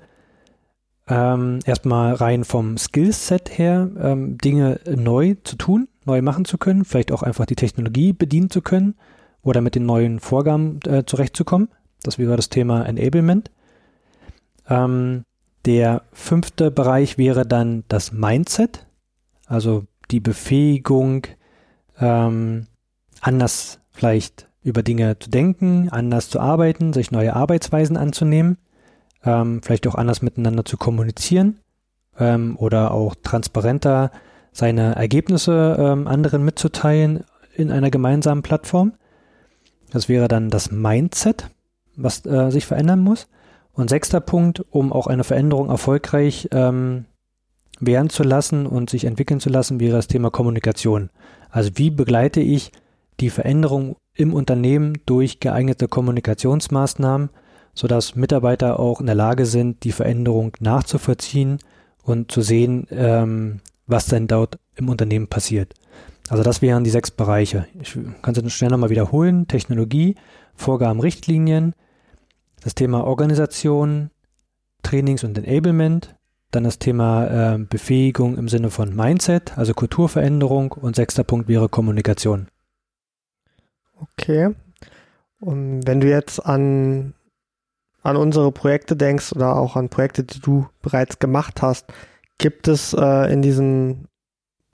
[1.08, 6.84] ähm, erstmal rein vom Skillset her ähm, Dinge neu zu tun, neu machen zu können,
[6.84, 8.94] vielleicht auch einfach die Technologie bedienen zu können
[9.42, 11.68] oder mit den neuen Vorgaben äh, zurechtzukommen.
[12.02, 13.50] Das wäre das Thema Enablement.
[14.68, 15.22] Ähm,
[15.66, 18.86] der fünfte Bereich wäre dann das Mindset,
[19.46, 21.26] also die Befähigung,
[21.98, 22.66] ähm,
[23.20, 28.56] anders vielleicht über Dinge zu denken, anders zu arbeiten, sich neue Arbeitsweisen anzunehmen
[29.24, 31.60] ähm, vielleicht auch anders miteinander zu kommunizieren
[32.18, 34.10] ähm, oder auch transparenter
[34.52, 38.94] seine Ergebnisse ähm, anderen mitzuteilen in einer gemeinsamen Plattform.
[39.92, 41.50] Das wäre dann das Mindset,
[42.02, 43.28] was äh, sich verändern muss.
[43.72, 47.06] Und sechster Punkt, um auch eine Veränderung erfolgreich ähm,
[47.78, 51.10] werden zu lassen und sich entwickeln zu lassen, wäre das Thema Kommunikation.
[51.50, 52.72] Also wie begleite ich
[53.20, 57.30] die Veränderung im Unternehmen durch geeignete Kommunikationsmaßnahmen,
[57.74, 61.58] sodass Mitarbeiter auch in der Lage sind, die Veränderung nachzuvollziehen
[62.02, 65.74] und zu sehen, ähm, was denn dort im Unternehmen passiert.
[66.28, 67.66] Also das wären die sechs Bereiche.
[67.80, 69.48] Ich kann es schnell nochmal wiederholen.
[69.48, 70.14] Technologie,
[70.54, 71.74] Vorgaben, Richtlinien,
[72.62, 74.10] das Thema Organisation,
[74.82, 76.14] Trainings und Enablement,
[76.50, 81.68] dann das Thema äh, Befähigung im Sinne von Mindset, also Kulturveränderung und sechster Punkt wäre
[81.68, 82.48] Kommunikation.
[84.00, 84.54] Okay.
[85.40, 87.14] Und wenn du jetzt an,
[88.02, 91.86] an unsere Projekte denkst oder auch an Projekte, die du bereits gemacht hast,
[92.38, 94.08] gibt es äh, in diesen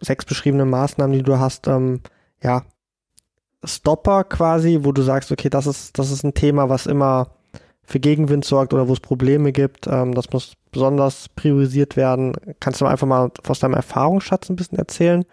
[0.01, 2.01] sechs beschriebenen Maßnahmen, die du hast, ähm,
[2.43, 2.65] ja,
[3.65, 7.36] Stopper quasi, wo du sagst, okay, das ist, das ist ein Thema, was immer
[7.87, 9.87] für Gegenwind sorgt oder wo es Probleme gibt.
[9.87, 12.33] Ähm, das muss besonders priorisiert werden.
[12.61, 15.25] Kannst du einfach mal aus deinem Erfahrungsschatz ein bisschen erzählen,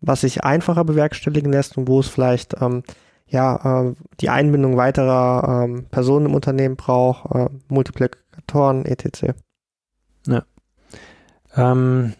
[0.00, 2.84] was sich einfacher bewerkstelligen lässt und wo es vielleicht ähm,
[3.26, 9.34] ja äh, die Einbindung weiterer ähm, Personen im Unternehmen braucht, äh, Multiplikatoren, etc.
[10.26, 10.44] Ja.
[11.56, 12.14] Ähm,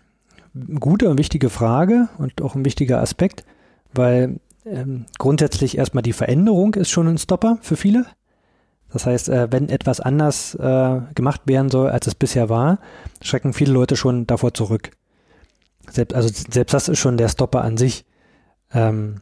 [0.80, 3.44] gute und wichtige Frage und auch ein wichtiger Aspekt,
[3.94, 8.06] weil ähm, grundsätzlich erstmal die Veränderung ist schon ein Stopper für viele.
[8.92, 12.78] Das heißt, äh, wenn etwas anders äh, gemacht werden soll, als es bisher war,
[13.20, 14.90] schrecken viele Leute schon davor zurück.
[15.90, 18.04] Selbst, also selbst das ist schon der Stopper an sich.
[18.72, 19.20] Ähm,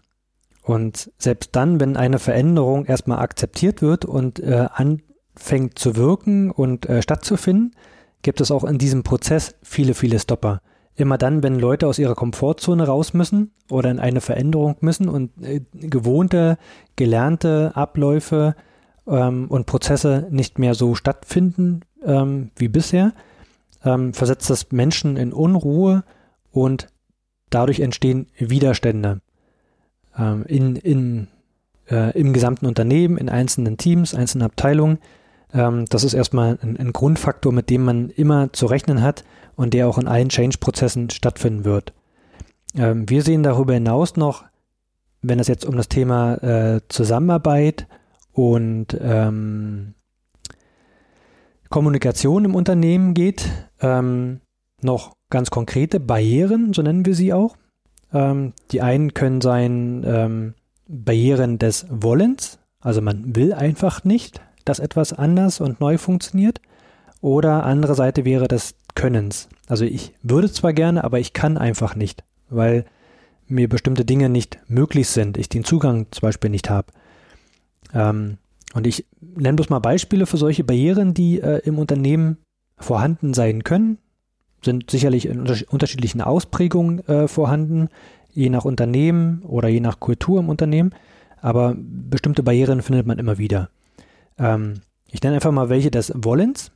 [0.62, 6.88] und selbst dann, wenn eine Veränderung erstmal akzeptiert wird und äh, anfängt zu wirken und
[7.00, 7.76] stattzufinden,
[8.22, 10.60] gibt es auch in diesem Prozess viele, viele Stopper.
[10.96, 15.30] Immer dann, wenn Leute aus ihrer Komfortzone raus müssen oder in eine Veränderung müssen und
[15.72, 16.58] gewohnte,
[16.96, 18.56] gelernte Abläufe
[19.06, 23.12] ähm, und Prozesse nicht mehr so stattfinden ähm, wie bisher,
[23.84, 26.04] ähm, versetzt das Menschen in Unruhe
[26.52, 26.88] und
[27.50, 29.20] dadurch entstehen Widerstände
[30.18, 31.28] ähm, in, in,
[31.90, 34.98] äh, im gesamten Unternehmen, in einzelnen Teams, einzelnen Abteilungen.
[35.52, 39.74] Ähm, das ist erstmal ein, ein Grundfaktor, mit dem man immer zu rechnen hat und
[39.74, 41.92] der auch in allen Change-Prozessen stattfinden wird.
[42.76, 44.44] Ähm, wir sehen darüber hinaus noch,
[45.22, 47.86] wenn es jetzt um das Thema äh, Zusammenarbeit
[48.36, 49.94] und ähm,
[51.70, 53.48] Kommunikation im Unternehmen geht,
[53.80, 54.40] ähm,
[54.82, 57.56] noch ganz konkrete Barrieren, so nennen wir sie auch.
[58.12, 60.54] Ähm, die einen können sein ähm,
[60.86, 66.60] Barrieren des Wollens, also man will einfach nicht, dass etwas anders und neu funktioniert.
[67.22, 69.48] Oder andere Seite wäre des Könnens.
[69.66, 72.84] Also ich würde zwar gerne, aber ich kann einfach nicht, weil
[73.48, 76.92] mir bestimmte Dinge nicht möglich sind, ich den Zugang zum Beispiel nicht habe.
[77.94, 78.38] Ähm,
[78.74, 82.38] und ich nenne bloß mal Beispiele für solche Barrieren, die äh, im Unternehmen
[82.78, 83.98] vorhanden sein können.
[84.62, 87.88] Sind sicherlich in unter unterschiedlichen Ausprägungen äh, vorhanden,
[88.32, 90.90] je nach Unternehmen oder je nach Kultur im Unternehmen.
[91.40, 93.70] Aber bestimmte Barrieren findet man immer wieder.
[94.38, 96.72] Ähm, ich nenne einfach mal welche des Wollens.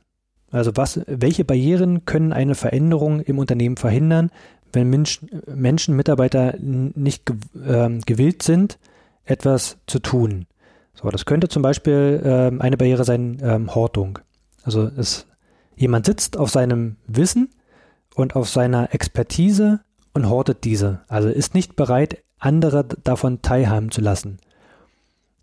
[0.51, 4.31] Also was, welche Barrieren können eine Veränderung im Unternehmen verhindern,
[4.73, 5.21] wenn Mensch,
[5.53, 8.79] Menschen, Mitarbeiter nicht äh, gewillt sind,
[9.23, 10.45] etwas zu tun?
[10.93, 14.19] So, das könnte zum Beispiel ähm, eine Barriere sein, ähm, Hortung.
[14.63, 15.27] Also es,
[15.75, 17.49] jemand sitzt auf seinem Wissen
[18.15, 19.81] und auf seiner Expertise
[20.13, 21.01] und hortet diese.
[21.07, 24.39] Also ist nicht bereit, andere davon teilhaben zu lassen.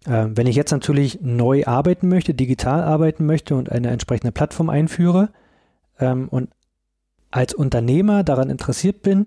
[0.07, 4.71] Ähm, wenn ich jetzt natürlich neu arbeiten möchte, digital arbeiten möchte und eine entsprechende Plattform
[4.71, 5.31] einführe
[5.99, 6.51] ähm, und
[7.31, 9.27] als Unternehmer daran interessiert bin,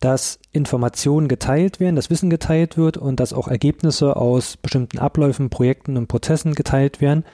[0.00, 5.50] dass Informationen geteilt werden, dass Wissen geteilt wird und dass auch Ergebnisse aus bestimmten Abläufen,
[5.50, 7.24] Projekten und Prozessen geteilt werden.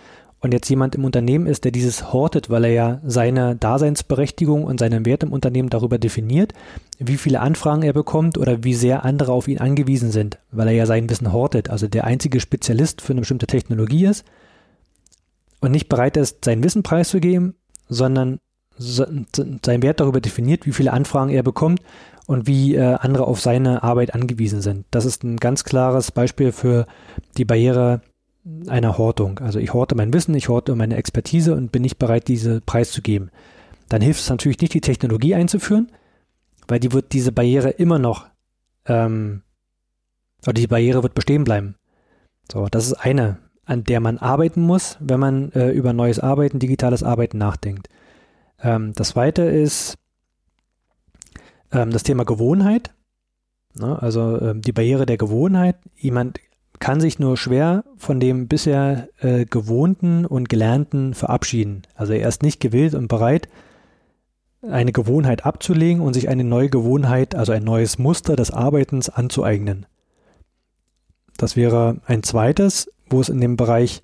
[0.41, 4.79] Und jetzt jemand im Unternehmen ist, der dieses hortet, weil er ja seine Daseinsberechtigung und
[4.79, 6.53] seinen Wert im Unternehmen darüber definiert,
[6.99, 10.75] wie viele Anfragen er bekommt oder wie sehr andere auf ihn angewiesen sind, weil er
[10.75, 14.25] ja sein Wissen hortet, also der einzige Spezialist für eine bestimmte Technologie ist
[15.61, 17.55] und nicht bereit ist, sein Wissen preiszugeben,
[17.89, 18.39] sondern
[18.77, 21.81] seinen Wert darüber definiert, wie viele Anfragen er bekommt
[22.27, 24.87] und wie äh, andere auf seine Arbeit angewiesen sind.
[24.91, 26.87] Das ist ein ganz klares Beispiel für
[27.37, 28.01] die Barriere
[28.69, 29.39] einer Hortung.
[29.39, 33.31] Also ich horte mein Wissen, ich horte meine Expertise und bin nicht bereit, diese preiszugeben.
[33.89, 35.91] Dann hilft es natürlich nicht, die Technologie einzuführen,
[36.69, 38.27] weil die wird diese Barriere immer noch,
[38.87, 39.43] ähm,
[40.43, 41.77] oder die Barriere wird bestehen bleiben.
[42.51, 46.59] So, das ist eine, an der man arbeiten muss, wenn man äh, über neues Arbeiten,
[46.59, 47.89] digitales Arbeiten nachdenkt.
[48.63, 49.97] Ähm, das zweite ist
[51.75, 52.95] ähm, das Thema Gewohnheit.
[53.79, 54.01] Ne?
[54.01, 55.77] Also ähm, die Barriere der Gewohnheit.
[55.97, 56.41] Jemand
[56.79, 61.83] kann sich nur schwer von dem bisher äh, gewohnten und gelernten verabschieden.
[61.95, 63.49] Also er ist nicht gewillt und bereit,
[64.63, 69.87] eine Gewohnheit abzulegen und sich eine neue Gewohnheit, also ein neues Muster des Arbeitens anzueignen.
[71.37, 74.03] Das wäre ein zweites, wo es in dem Bereich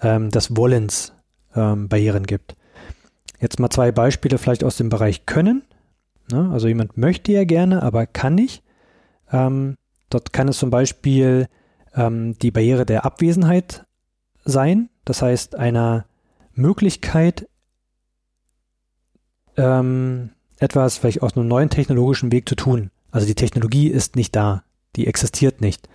[0.00, 1.12] ähm, des Wollens
[1.54, 2.56] ähm, Barrieren gibt.
[3.40, 5.62] Jetzt mal zwei Beispiele vielleicht aus dem Bereich Können.
[6.30, 6.50] Ne?
[6.52, 8.62] Also jemand möchte ja gerne, aber kann nicht.
[9.30, 9.76] Ähm,
[10.10, 11.48] dort kann es zum Beispiel
[11.94, 13.84] ähm, die Barriere der Abwesenheit
[14.44, 14.88] sein.
[15.04, 16.06] Das heißt, einer
[16.54, 17.48] Möglichkeit,
[19.56, 22.90] ähm, etwas vielleicht aus einem neuen technologischen Weg zu tun.
[23.10, 24.64] Also die Technologie ist nicht da,
[24.96, 25.88] die existiert nicht.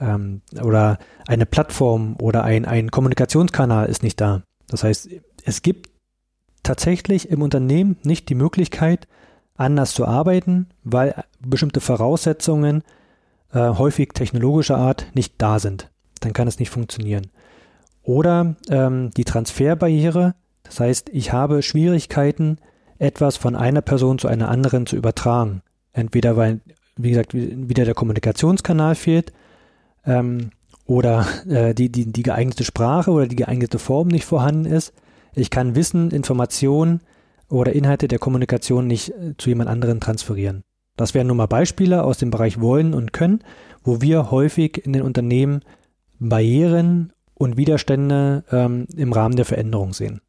[0.00, 4.42] Ähm, oder eine Plattform oder ein, ein Kommunikationskanal ist nicht da.
[4.68, 5.08] Das heißt,
[5.44, 5.90] es gibt
[6.62, 9.08] tatsächlich im Unternehmen nicht die Möglichkeit,
[9.62, 12.82] anders zu arbeiten, weil bestimmte Voraussetzungen
[13.52, 15.90] äh, häufig technologischer Art nicht da sind.
[16.20, 17.28] Dann kann es nicht funktionieren.
[18.02, 22.58] Oder ähm, die Transferbarriere, das heißt, ich habe Schwierigkeiten,
[22.98, 25.62] etwas von einer Person zu einer anderen zu übertragen.
[25.92, 26.60] Entweder weil,
[26.96, 29.32] wie gesagt, wieder der Kommunikationskanal fehlt
[30.06, 30.50] ähm,
[30.86, 34.92] oder äh, die, die, die geeignete Sprache oder die geeignete Form nicht vorhanden ist.
[35.34, 37.00] Ich kann Wissen, Informationen
[37.52, 40.64] oder Inhalte der Kommunikation nicht äh, zu jemand anderen transferieren.
[40.96, 43.44] Das wären nur mal Beispiele aus dem Bereich Wollen und Können,
[43.82, 45.60] wo wir häufig in den Unternehmen
[46.18, 50.20] Barrieren und Widerstände ähm, im Rahmen der Veränderung sehen.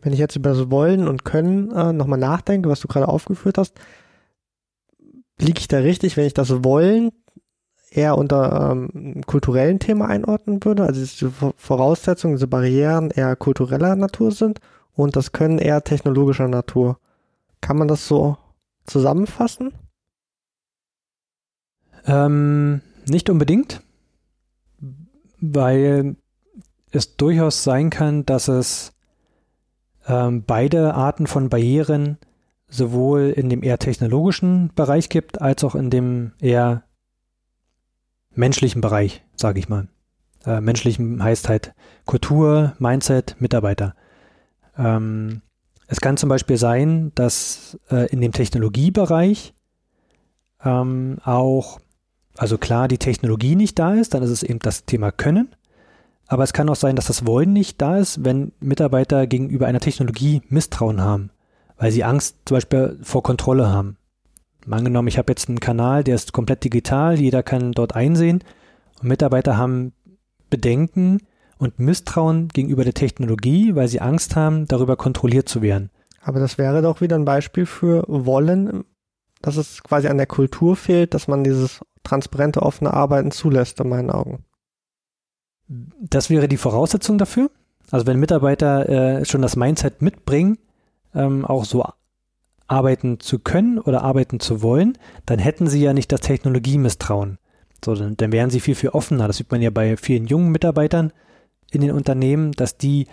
[0.00, 3.58] Wenn ich jetzt über das Wollen und Können äh, nochmal nachdenke, was du gerade aufgeführt
[3.58, 3.74] hast,
[5.40, 7.10] liege ich da richtig, wenn ich das Wollen
[7.90, 14.32] eher unter ähm, kulturellen Thema einordnen würde, also diese Voraussetzungen, diese Barrieren eher kultureller Natur
[14.32, 14.60] sind
[14.96, 16.98] und das Können eher technologischer Natur.
[17.60, 18.36] Kann man das so
[18.84, 19.72] zusammenfassen?
[22.06, 23.82] Ähm, nicht unbedingt,
[25.40, 26.16] weil
[26.92, 28.92] es durchaus sein kann, dass es
[30.06, 32.18] ähm, beide Arten von Barrieren
[32.68, 36.84] sowohl in dem eher technologischen Bereich gibt, als auch in dem eher
[38.34, 39.88] menschlichen Bereich, sage ich mal.
[40.44, 43.94] Äh, menschlichen heißt halt Kultur, Mindset, Mitarbeiter.
[44.78, 45.42] Ähm,
[45.86, 49.54] es kann zum Beispiel sein, dass äh, in dem Technologiebereich
[50.64, 51.80] ähm, auch,
[52.36, 55.54] also klar, die Technologie nicht da ist, dann ist es eben das Thema Können.
[56.26, 59.80] Aber es kann auch sein, dass das Wollen nicht da ist, wenn Mitarbeiter gegenüber einer
[59.80, 61.30] Technologie Misstrauen haben,
[61.76, 63.96] weil sie Angst zum Beispiel vor Kontrolle haben.
[64.68, 68.42] Angenommen, ich habe jetzt einen Kanal, der ist komplett digital, jeder kann dort einsehen
[69.00, 69.92] und Mitarbeiter haben
[70.50, 71.20] Bedenken,
[71.58, 75.90] und Misstrauen gegenüber der Technologie, weil sie Angst haben, darüber kontrolliert zu werden.
[76.22, 78.84] Aber das wäre doch wieder ein Beispiel für Wollen,
[79.42, 83.88] dass es quasi an der Kultur fehlt, dass man dieses transparente, offene Arbeiten zulässt, in
[83.88, 84.44] meinen Augen.
[85.68, 87.50] Das wäre die Voraussetzung dafür.
[87.90, 90.58] Also wenn Mitarbeiter äh, schon das Mindset mitbringen,
[91.14, 91.84] ähm, auch so
[92.68, 97.38] arbeiten zu können oder arbeiten zu wollen, dann hätten sie ja nicht das Technologiemisstrauen.
[97.84, 99.26] So, dann, dann wären sie viel, viel offener.
[99.26, 101.12] Das sieht man ja bei vielen jungen Mitarbeitern,
[101.70, 103.06] in den Unternehmen, dass die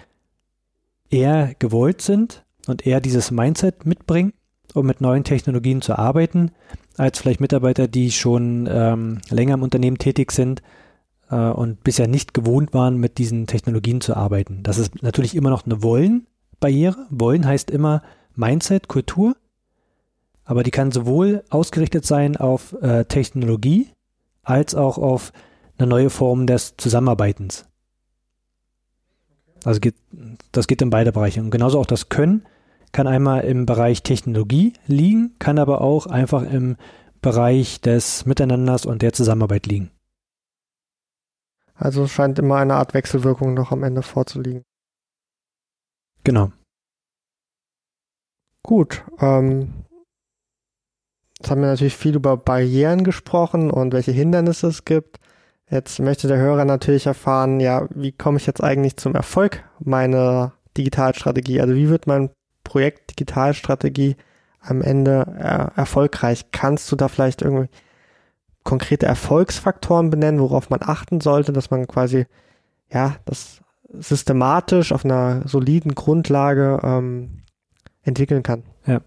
[1.09, 4.33] eher gewollt sind und eher dieses Mindset mitbringen,
[4.73, 6.51] um mit neuen Technologien zu arbeiten,
[6.97, 10.61] als vielleicht Mitarbeiter, die schon ähm, länger im Unternehmen tätig sind
[11.29, 14.63] äh, und bisher nicht gewohnt waren, mit diesen Technologien zu arbeiten.
[14.63, 17.05] Das ist natürlich immer noch eine Wollen-Barriere.
[17.09, 18.01] Wollen heißt immer
[18.35, 19.35] Mindset, Kultur,
[20.45, 23.89] aber die kann sowohl ausgerichtet sein auf äh, Technologie
[24.43, 25.31] als auch auf
[25.77, 27.65] eine neue Form des Zusammenarbeitens.
[29.63, 29.95] Also geht,
[30.51, 31.41] das geht in beide Bereiche.
[31.41, 32.45] Und genauso auch das Können
[32.91, 36.77] kann einmal im Bereich Technologie liegen, kann aber auch einfach im
[37.21, 39.91] Bereich des Miteinanders und der Zusammenarbeit liegen.
[41.73, 44.63] Also scheint immer eine Art Wechselwirkung noch am Ende vorzuliegen.
[46.23, 46.51] Genau.
[48.61, 49.03] Gut.
[49.19, 49.85] Ähm,
[51.37, 55.19] jetzt haben wir natürlich viel über Barrieren gesprochen und welche Hindernisse es gibt.
[55.73, 60.53] Jetzt möchte der Hörer natürlich erfahren, ja, wie komme ich jetzt eigentlich zum Erfolg meiner
[60.77, 61.61] Digitalstrategie?
[61.61, 62.29] Also wie wird mein
[62.63, 64.15] Projekt Digitalstrategie
[64.59, 66.51] am Ende äh, erfolgreich?
[66.51, 67.69] Kannst du da vielleicht irgendwie
[68.63, 72.27] konkrete Erfolgsfaktoren benennen, worauf man achten sollte, dass man quasi,
[72.91, 73.59] ja, das
[73.91, 77.41] systematisch auf einer soliden Grundlage ähm,
[78.03, 78.61] entwickeln kann?
[78.85, 79.01] Ja.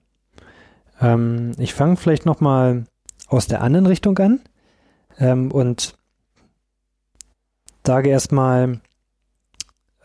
[1.01, 2.87] Ähm, ich fange vielleicht nochmal
[3.29, 4.41] aus der anderen Richtung an
[5.21, 5.97] ähm, und
[7.87, 8.80] sage erstmal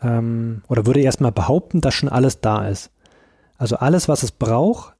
[0.00, 2.90] ähm, oder würde erstmal behaupten, dass schon alles da ist.
[3.58, 4.94] Also alles, was es braucht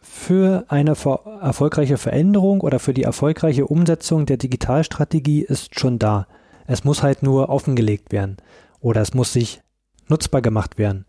[0.00, 6.26] für eine erfolgreiche Veränderung oder für die erfolgreiche Umsetzung der Digitalstrategie ist schon da.
[6.66, 8.38] Es muss halt nur offengelegt werden
[8.80, 9.62] oder es muss sich
[10.08, 11.06] nutzbar gemacht werden.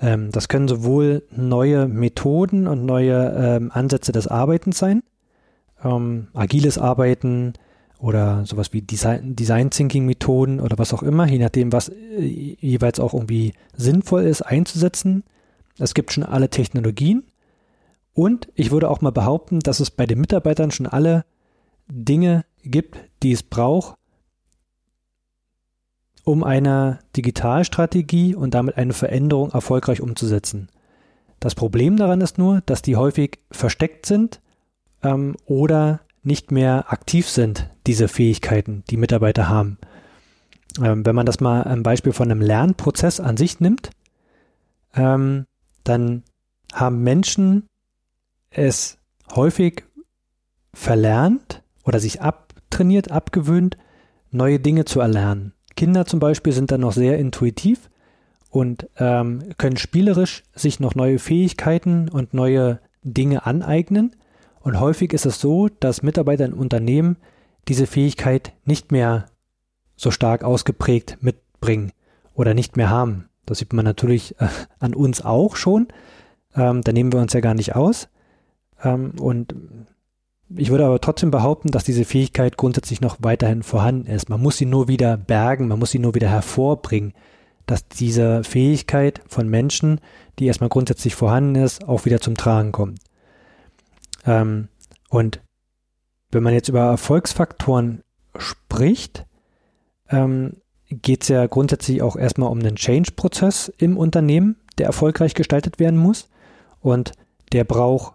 [0.00, 5.02] Ähm, das können sowohl neue Methoden und neue ähm, Ansätze des Arbeitens sein,
[5.84, 7.54] ähm, agiles Arbeiten
[8.02, 12.18] oder sowas wie Design, Design Thinking Methoden oder was auch immer, je nachdem, was äh,
[12.18, 15.22] jeweils auch irgendwie sinnvoll ist einzusetzen.
[15.78, 17.22] Es gibt schon alle Technologien
[18.12, 21.24] und ich würde auch mal behaupten, dass es bei den Mitarbeitern schon alle
[21.88, 23.96] Dinge gibt, die es braucht,
[26.24, 30.68] um eine Digitalstrategie und damit eine Veränderung erfolgreich umzusetzen.
[31.38, 34.40] Das Problem daran ist nur, dass die häufig versteckt sind
[35.04, 39.78] ähm, oder nicht mehr aktiv sind, diese Fähigkeiten, die Mitarbeiter haben.
[40.82, 43.90] Ähm, wenn man das mal ein Beispiel von einem Lernprozess an sich nimmt,
[44.94, 45.46] ähm,
[45.84, 46.22] dann
[46.72, 47.66] haben Menschen
[48.50, 48.98] es
[49.34, 49.84] häufig
[50.72, 53.76] verlernt oder sich abtrainiert, abgewöhnt,
[54.30, 55.52] neue Dinge zu erlernen.
[55.76, 57.90] Kinder zum Beispiel sind dann noch sehr intuitiv
[58.50, 64.14] und ähm, können spielerisch sich noch neue Fähigkeiten und neue Dinge aneignen.
[64.62, 67.16] Und häufig ist es so, dass Mitarbeiter in Unternehmen
[67.68, 69.26] diese Fähigkeit nicht mehr
[69.96, 71.92] so stark ausgeprägt mitbringen
[72.34, 73.28] oder nicht mehr haben.
[73.46, 74.48] Das sieht man natürlich äh,
[74.78, 75.88] an uns auch schon.
[76.54, 78.08] Ähm, da nehmen wir uns ja gar nicht aus.
[78.82, 79.54] Ähm, und
[80.56, 84.28] ich würde aber trotzdem behaupten, dass diese Fähigkeit grundsätzlich noch weiterhin vorhanden ist.
[84.28, 87.14] Man muss sie nur wieder bergen, man muss sie nur wieder hervorbringen,
[87.66, 90.00] dass diese Fähigkeit von Menschen,
[90.38, 92.98] die erstmal grundsätzlich vorhanden ist, auch wieder zum Tragen kommt.
[94.24, 94.68] Ähm,
[95.08, 95.40] und
[96.30, 98.02] wenn man jetzt über Erfolgsfaktoren
[98.36, 99.26] spricht,
[100.08, 100.56] ähm,
[100.88, 105.98] geht es ja grundsätzlich auch erstmal um einen Change-Prozess im Unternehmen, der erfolgreich gestaltet werden
[105.98, 106.28] muss.
[106.80, 107.12] Und
[107.52, 108.14] der braucht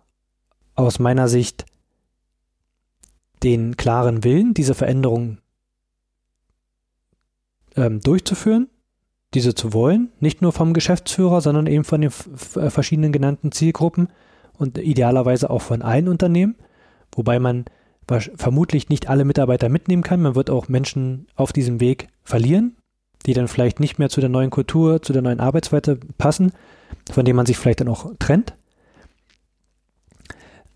[0.75, 1.65] aus meiner Sicht
[3.43, 5.39] den klaren Willen, diese Veränderung
[7.75, 8.69] ähm, durchzuführen,
[9.33, 14.09] diese zu wollen, nicht nur vom Geschäftsführer, sondern eben von den verschiedenen genannten Zielgruppen
[14.57, 16.55] und idealerweise auch von allen Unternehmen,
[17.11, 17.65] wobei man
[18.07, 20.21] vermutlich nicht alle Mitarbeiter mitnehmen kann.
[20.21, 22.77] Man wird auch Menschen auf diesem Weg verlieren,
[23.25, 26.53] die dann vielleicht nicht mehr zu der neuen Kultur, zu der neuen Arbeitsweise passen,
[27.11, 28.55] von denen man sich vielleicht dann auch trennt.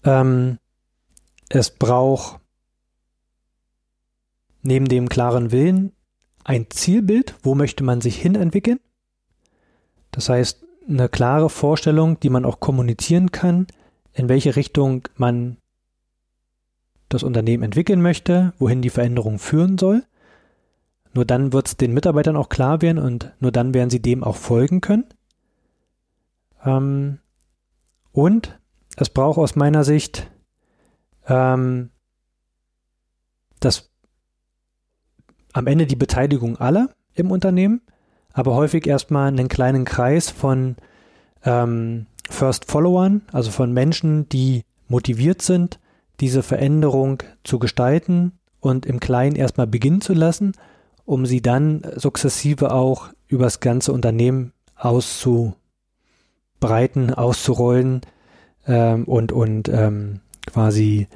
[0.04, 0.58] Ähm,
[1.50, 2.40] es braucht
[4.62, 5.94] neben dem klaren Willen
[6.44, 8.80] ein Zielbild, wo möchte man sich hin entwickeln.
[10.12, 13.68] Das heißt, eine klare Vorstellung, die man auch kommunizieren kann,
[14.14, 15.58] in welche Richtung man
[17.10, 20.04] das Unternehmen entwickeln möchte, wohin die Veränderung führen soll.
[21.14, 24.24] Nur dann wird es den Mitarbeitern auch klar werden und nur dann werden sie dem
[24.24, 25.06] auch folgen können.
[26.64, 27.20] Ähm,
[28.14, 28.60] und
[28.96, 30.30] es braucht aus meiner Sicht
[31.28, 31.90] ähm,
[33.60, 33.90] das
[35.54, 37.82] am Ende die Beteiligung aller im Unternehmen,
[38.34, 40.76] aber häufig erstmal einen kleinen Kreis von
[41.44, 45.80] ähm, First Followern, also von Menschen, die motiviert sind,
[46.20, 50.54] diese Veränderung zu gestalten und im Kleinen erstmal beginnen zu lassen,
[51.06, 55.56] um sie dann sukzessive auch übers ganze Unternehmen auszubreiten,
[57.14, 58.02] auszurollen
[58.68, 61.08] ähm, und, und ähm, quasi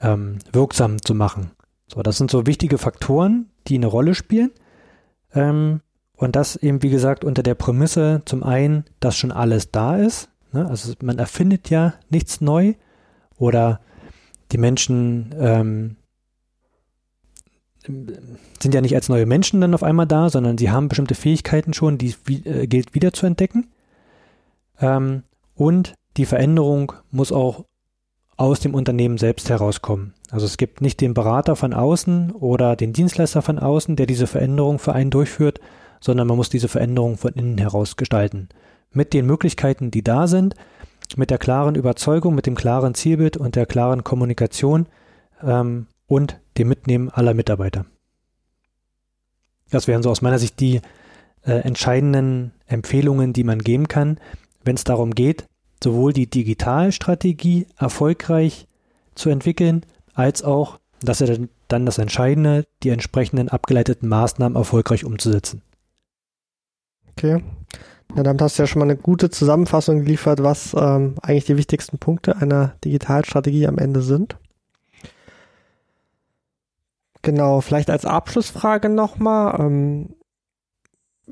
[0.00, 1.50] ähm, wirksam zu machen.
[1.88, 4.50] So, das sind so wichtige Faktoren, die eine Rolle spielen.
[5.34, 5.80] Ähm,
[6.16, 10.30] und das eben, wie gesagt, unter der Prämisse zum einen, dass schon alles da ist.
[10.52, 10.66] Ne?
[10.66, 12.74] Also man erfindet ja nichts neu
[13.36, 13.80] oder
[14.52, 15.96] die Menschen ähm,
[17.86, 21.74] sind ja nicht als neue Menschen dann auf einmal da, sondern sie haben bestimmte Fähigkeiten
[21.74, 23.70] schon, die es äh, gilt wieder zu entdecken.
[24.80, 27.64] Ähm, und die Veränderung muss auch
[28.36, 30.14] aus dem Unternehmen selbst herauskommen.
[30.30, 34.26] Also es gibt nicht den Berater von außen oder den Dienstleister von außen, der diese
[34.26, 35.60] Veränderung für einen durchführt,
[36.04, 38.50] sondern man muss diese Veränderung von innen heraus gestalten.
[38.92, 40.54] Mit den Möglichkeiten, die da sind,
[41.16, 44.86] mit der klaren Überzeugung, mit dem klaren Zielbild und der klaren Kommunikation
[45.42, 47.86] ähm, und dem Mitnehmen aller Mitarbeiter.
[49.70, 50.82] Das wären so aus meiner Sicht die
[51.42, 54.18] äh, entscheidenden Empfehlungen, die man geben kann,
[54.62, 55.46] wenn es darum geht,
[55.82, 58.68] sowohl die Digitalstrategie erfolgreich
[59.14, 65.62] zu entwickeln, als auch, dass er dann das Entscheidende, die entsprechenden abgeleiteten Maßnahmen erfolgreich umzusetzen.
[67.16, 67.42] Okay.
[68.16, 71.56] Ja, damit hast du ja schon mal eine gute Zusammenfassung geliefert, was ähm, eigentlich die
[71.56, 74.36] wichtigsten Punkte einer Digitalstrategie am Ende sind.
[77.22, 79.58] Genau, vielleicht als Abschlussfrage nochmal.
[79.58, 80.14] Ähm,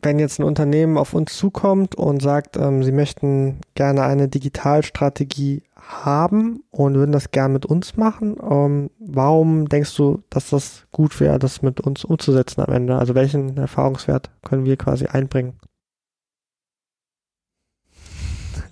[0.01, 5.63] wenn jetzt ein Unternehmen auf uns zukommt und sagt, ähm, sie möchten gerne eine Digitalstrategie
[5.77, 8.37] haben und würden das gern mit uns machen.
[8.41, 12.97] Ähm, warum denkst du, dass das gut wäre, das mit uns umzusetzen am Ende?
[12.97, 15.59] Also welchen Erfahrungswert können wir quasi einbringen?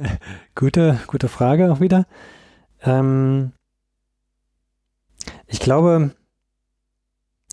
[0.54, 2.06] Gute, gute Frage auch wieder.
[2.82, 3.52] Ähm,
[5.46, 6.12] ich glaube,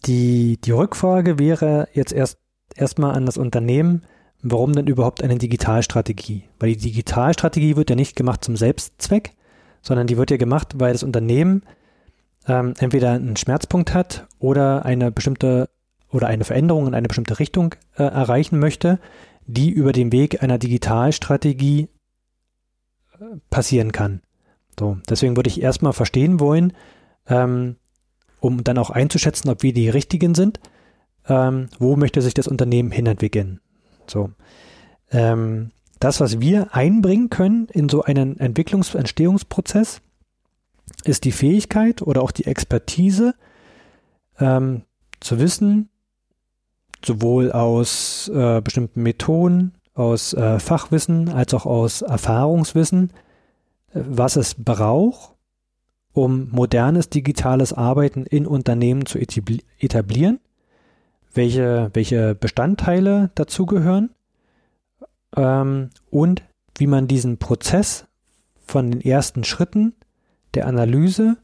[0.05, 2.37] die, die Rückfrage wäre jetzt erst
[2.75, 4.03] erstmal an das Unternehmen,
[4.41, 6.43] warum denn überhaupt eine Digitalstrategie?
[6.59, 9.33] Weil die Digitalstrategie wird ja nicht gemacht zum Selbstzweck,
[9.81, 11.63] sondern die wird ja gemacht, weil das Unternehmen
[12.47, 15.69] ähm, entweder einen Schmerzpunkt hat oder eine bestimmte
[16.11, 18.99] oder eine Veränderung in eine bestimmte Richtung äh, erreichen möchte,
[19.45, 21.89] die über den Weg einer Digitalstrategie
[23.49, 24.22] passieren kann.
[24.80, 26.74] So, deswegen würde ich erstmal verstehen wollen,
[27.28, 27.78] ähm,
[28.39, 30.59] um dann auch einzuschätzen, ob wir die richtigen sind,
[31.28, 33.59] ähm, wo möchte sich das Unternehmen hinentwickeln.
[34.07, 34.32] So.
[35.11, 40.01] Ähm, das, was wir einbringen können in so einen Entwicklungs-, Entstehungsprozess,
[41.03, 43.34] ist die Fähigkeit oder auch die Expertise,
[44.39, 44.84] ähm,
[45.20, 45.89] zu wissen,
[47.03, 53.11] sowohl aus äh, bestimmten Methoden, aus äh, Fachwissen als auch aus Erfahrungswissen,
[53.93, 55.33] äh, was es braucht,
[56.13, 60.39] um modernes digitales Arbeiten in Unternehmen zu etablieren,
[61.33, 64.11] welche, welche Bestandteile dazugehören
[65.35, 66.43] ähm, und
[66.77, 68.05] wie man diesen Prozess
[68.65, 69.93] von den ersten Schritten
[70.53, 71.37] der Analyse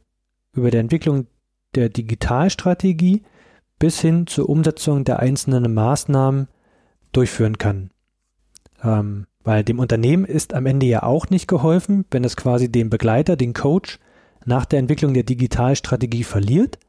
[0.54, 1.26] über die Entwicklung
[1.74, 3.24] der Digitalstrategie
[3.80, 6.48] bis hin zur Umsetzung der einzelnen Maßnahmen
[7.12, 7.90] durchführen kann.
[8.84, 12.90] Ähm, weil dem Unternehmen ist am Ende ja auch nicht geholfen, wenn es quasi den
[12.90, 14.00] Begleiter, den Coach
[14.46, 16.80] nach der Entwicklung der Digitalstrategie verliert,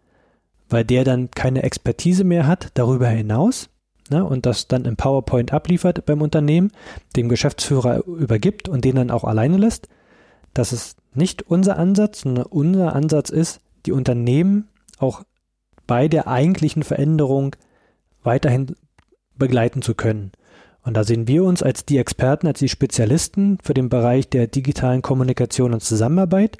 [0.68, 3.68] weil der dann keine Expertise mehr hat darüber hinaus
[4.10, 6.72] ne, und das dann im PowerPoint abliefert beim Unternehmen,
[7.16, 9.88] dem Geschäftsführer übergibt und den dann auch alleine lässt.
[10.52, 14.68] Das ist nicht unser Ansatz, sondern unser Ansatz ist, die Unternehmen
[14.98, 15.22] auch
[15.86, 17.56] bei der eigentlichen Veränderung
[18.22, 18.74] weiterhin
[19.36, 20.32] begleiten zu können.
[20.84, 24.46] Und da sehen wir uns als die Experten, als die Spezialisten für den Bereich der
[24.46, 26.58] digitalen Kommunikation und Zusammenarbeit,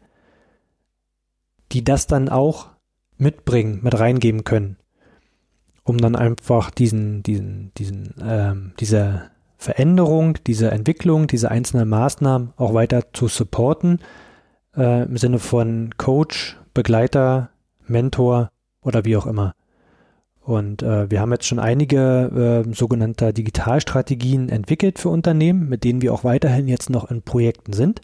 [1.72, 2.70] die das dann auch
[3.18, 4.76] mitbringen, mit reingeben können
[5.84, 12.74] um dann einfach diesen, diesen, diesen, ähm, diese Veränderung, diese Entwicklung, diese einzelnen Maßnahmen auch
[12.74, 14.00] weiter zu supporten,
[14.76, 17.50] äh, im Sinne von Coach, Begleiter,
[17.86, 18.50] Mentor
[18.82, 19.54] oder wie auch immer.
[20.44, 26.02] Und äh, wir haben jetzt schon einige äh, sogenannte Digitalstrategien entwickelt für Unternehmen, mit denen
[26.02, 28.02] wir auch weiterhin jetzt noch in Projekten sind.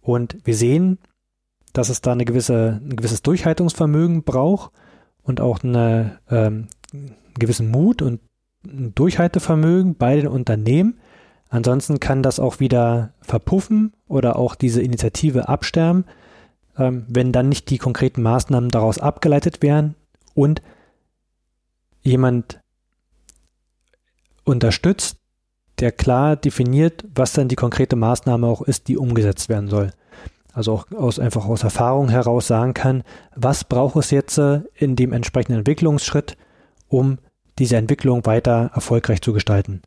[0.00, 0.98] Und wir sehen,
[1.74, 4.72] dass es da eine gewisse, ein gewisses Durchhaltungsvermögen braucht
[5.22, 8.22] und auch eine, ähm, einen gewissen Mut und
[8.64, 10.98] ein Durchhaltevermögen bei den Unternehmen.
[11.50, 16.06] Ansonsten kann das auch wieder verpuffen oder auch diese Initiative absterben,
[16.78, 19.94] ähm, wenn dann nicht die konkreten Maßnahmen daraus abgeleitet werden
[20.32, 20.62] und
[22.08, 22.60] jemand
[24.44, 25.18] unterstützt,
[25.78, 29.92] der klar definiert, was dann die konkrete Maßnahme auch ist, die umgesetzt werden soll
[30.58, 33.04] also auch aus, einfach aus Erfahrung heraus sagen kann,
[33.36, 36.36] was braucht es jetzt äh, in dem entsprechenden Entwicklungsschritt,
[36.88, 37.18] um
[37.60, 39.82] diese Entwicklung weiter erfolgreich zu gestalten.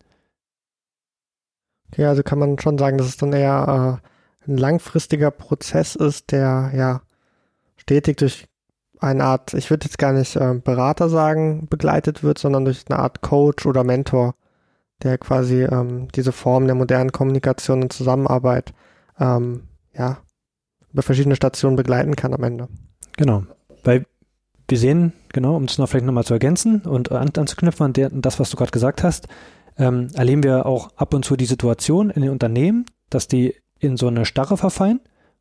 [1.92, 6.32] Okay, also kann man schon sagen, dass es dann eher äh, ein langfristiger Prozess ist,
[6.32, 7.02] der ja
[7.76, 8.46] stetig durch
[9.02, 13.00] eine Art, ich würde jetzt gar nicht äh, Berater sagen, begleitet wird, sondern durch eine
[13.00, 14.36] Art Coach oder Mentor,
[15.04, 18.74] der quasi ähm, diese Form der modernen Kommunikation und Zusammenarbeit
[19.20, 20.20] ähm, ja
[20.94, 22.68] über verschiedene Stationen begleiten kann am Ende.
[23.18, 23.44] Genau.
[23.84, 24.06] Weil
[24.68, 28.10] wir sehen, genau, um es noch vielleicht nochmal zu ergänzen und an, anzuknüpfen an, der,
[28.10, 29.28] das, was du gerade gesagt hast,
[29.78, 33.98] ähm, erleben wir auch ab und zu die Situation in den Unternehmen, dass die in
[33.98, 35.00] so eine Starre verfallen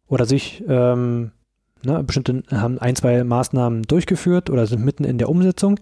[0.09, 1.33] oder sich ähm,
[1.85, 5.79] ne, bestimmte haben ein, zwei Maßnahmen durchgeführt oder sind mitten in der Umsetzung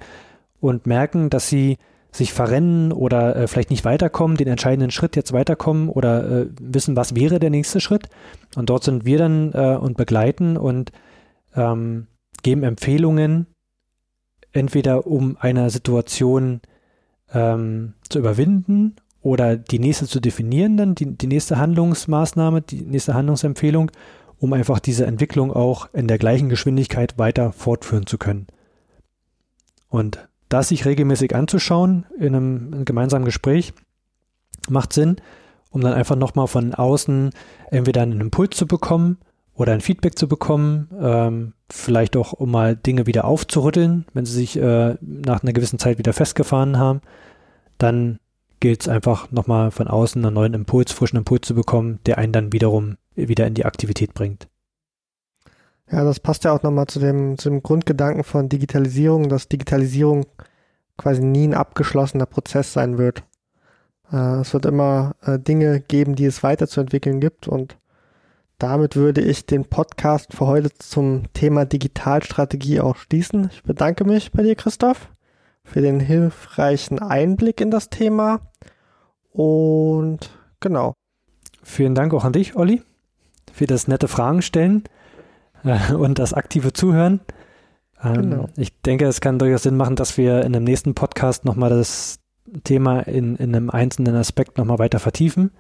[0.60, 1.78] und merken, dass sie
[2.10, 6.96] sich verrennen oder äh, vielleicht nicht weiterkommen, den entscheidenden Schritt jetzt weiterkommen oder äh, wissen,
[6.96, 8.08] was wäre der nächste Schritt.
[8.56, 10.90] Und dort sind wir dann äh, und begleiten und
[11.54, 12.06] ähm,
[12.42, 13.46] geben Empfehlungen,
[14.52, 16.60] entweder um eine Situation
[17.32, 23.14] ähm, zu überwinden oder die nächste zu definieren, dann die, die nächste Handlungsmaßnahme, die nächste
[23.14, 23.90] Handlungsempfehlung,
[24.38, 28.46] um einfach diese Entwicklung auch in der gleichen Geschwindigkeit weiter fortführen zu können.
[29.88, 33.72] Und das sich regelmäßig anzuschauen in einem, gemeinsamen Gespräch
[34.68, 35.16] macht Sinn,
[35.70, 37.30] um dann einfach nochmal von außen
[37.70, 39.18] entweder einen Impuls zu bekommen
[39.54, 44.32] oder ein Feedback zu bekommen, ähm, vielleicht auch um mal Dinge wieder aufzurütteln, wenn sie
[44.32, 47.00] sich äh, nach einer gewissen Zeit wieder festgefahren haben,
[47.76, 48.18] dann
[48.60, 52.32] gilt es einfach nochmal von außen einen neuen Impuls, frischen Impuls zu bekommen, der einen
[52.32, 54.48] dann wiederum wieder in die Aktivität bringt.
[55.90, 60.26] Ja, das passt ja auch nochmal zu dem, zu dem Grundgedanken von Digitalisierung, dass Digitalisierung
[60.98, 63.24] quasi nie ein abgeschlossener Prozess sein wird.
[64.12, 67.78] Äh, es wird immer äh, Dinge geben, die es weiterzuentwickeln gibt und
[68.58, 73.50] damit würde ich den Podcast für heute zum Thema Digitalstrategie auch schließen.
[73.52, 75.08] Ich bedanke mich bei dir, Christoph,
[75.62, 78.40] für den hilfreichen Einblick in das Thema.
[79.30, 80.94] Und genau.
[81.62, 82.82] Vielen Dank auch an dich, Olli,
[83.58, 84.84] für das nette Fragen stellen
[85.64, 87.20] äh, und das aktive Zuhören.
[88.02, 88.48] Ähm, genau.
[88.56, 92.20] Ich denke, es kann durchaus Sinn machen, dass wir in dem nächsten Podcast nochmal das
[92.64, 95.50] Thema in, in einem einzelnen Aspekt nochmal weiter vertiefen.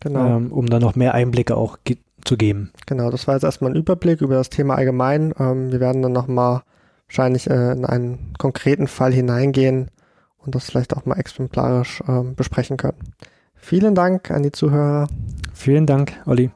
[0.00, 0.36] Genau.
[0.36, 2.72] Ähm, um dann noch mehr Einblicke auch ge zu geben.
[2.86, 5.32] Genau, das war jetzt erstmal ein Überblick über das Thema allgemein.
[5.38, 6.62] Ähm, wir werden dann nochmal
[7.06, 9.90] wahrscheinlich äh, in einen konkreten Fall hineingehen
[10.38, 12.98] und das vielleicht auch mal exemplarisch äh, besprechen können.
[13.54, 15.08] Vielen Dank an die Zuhörer.
[15.54, 16.50] Vielen Dank, Olli.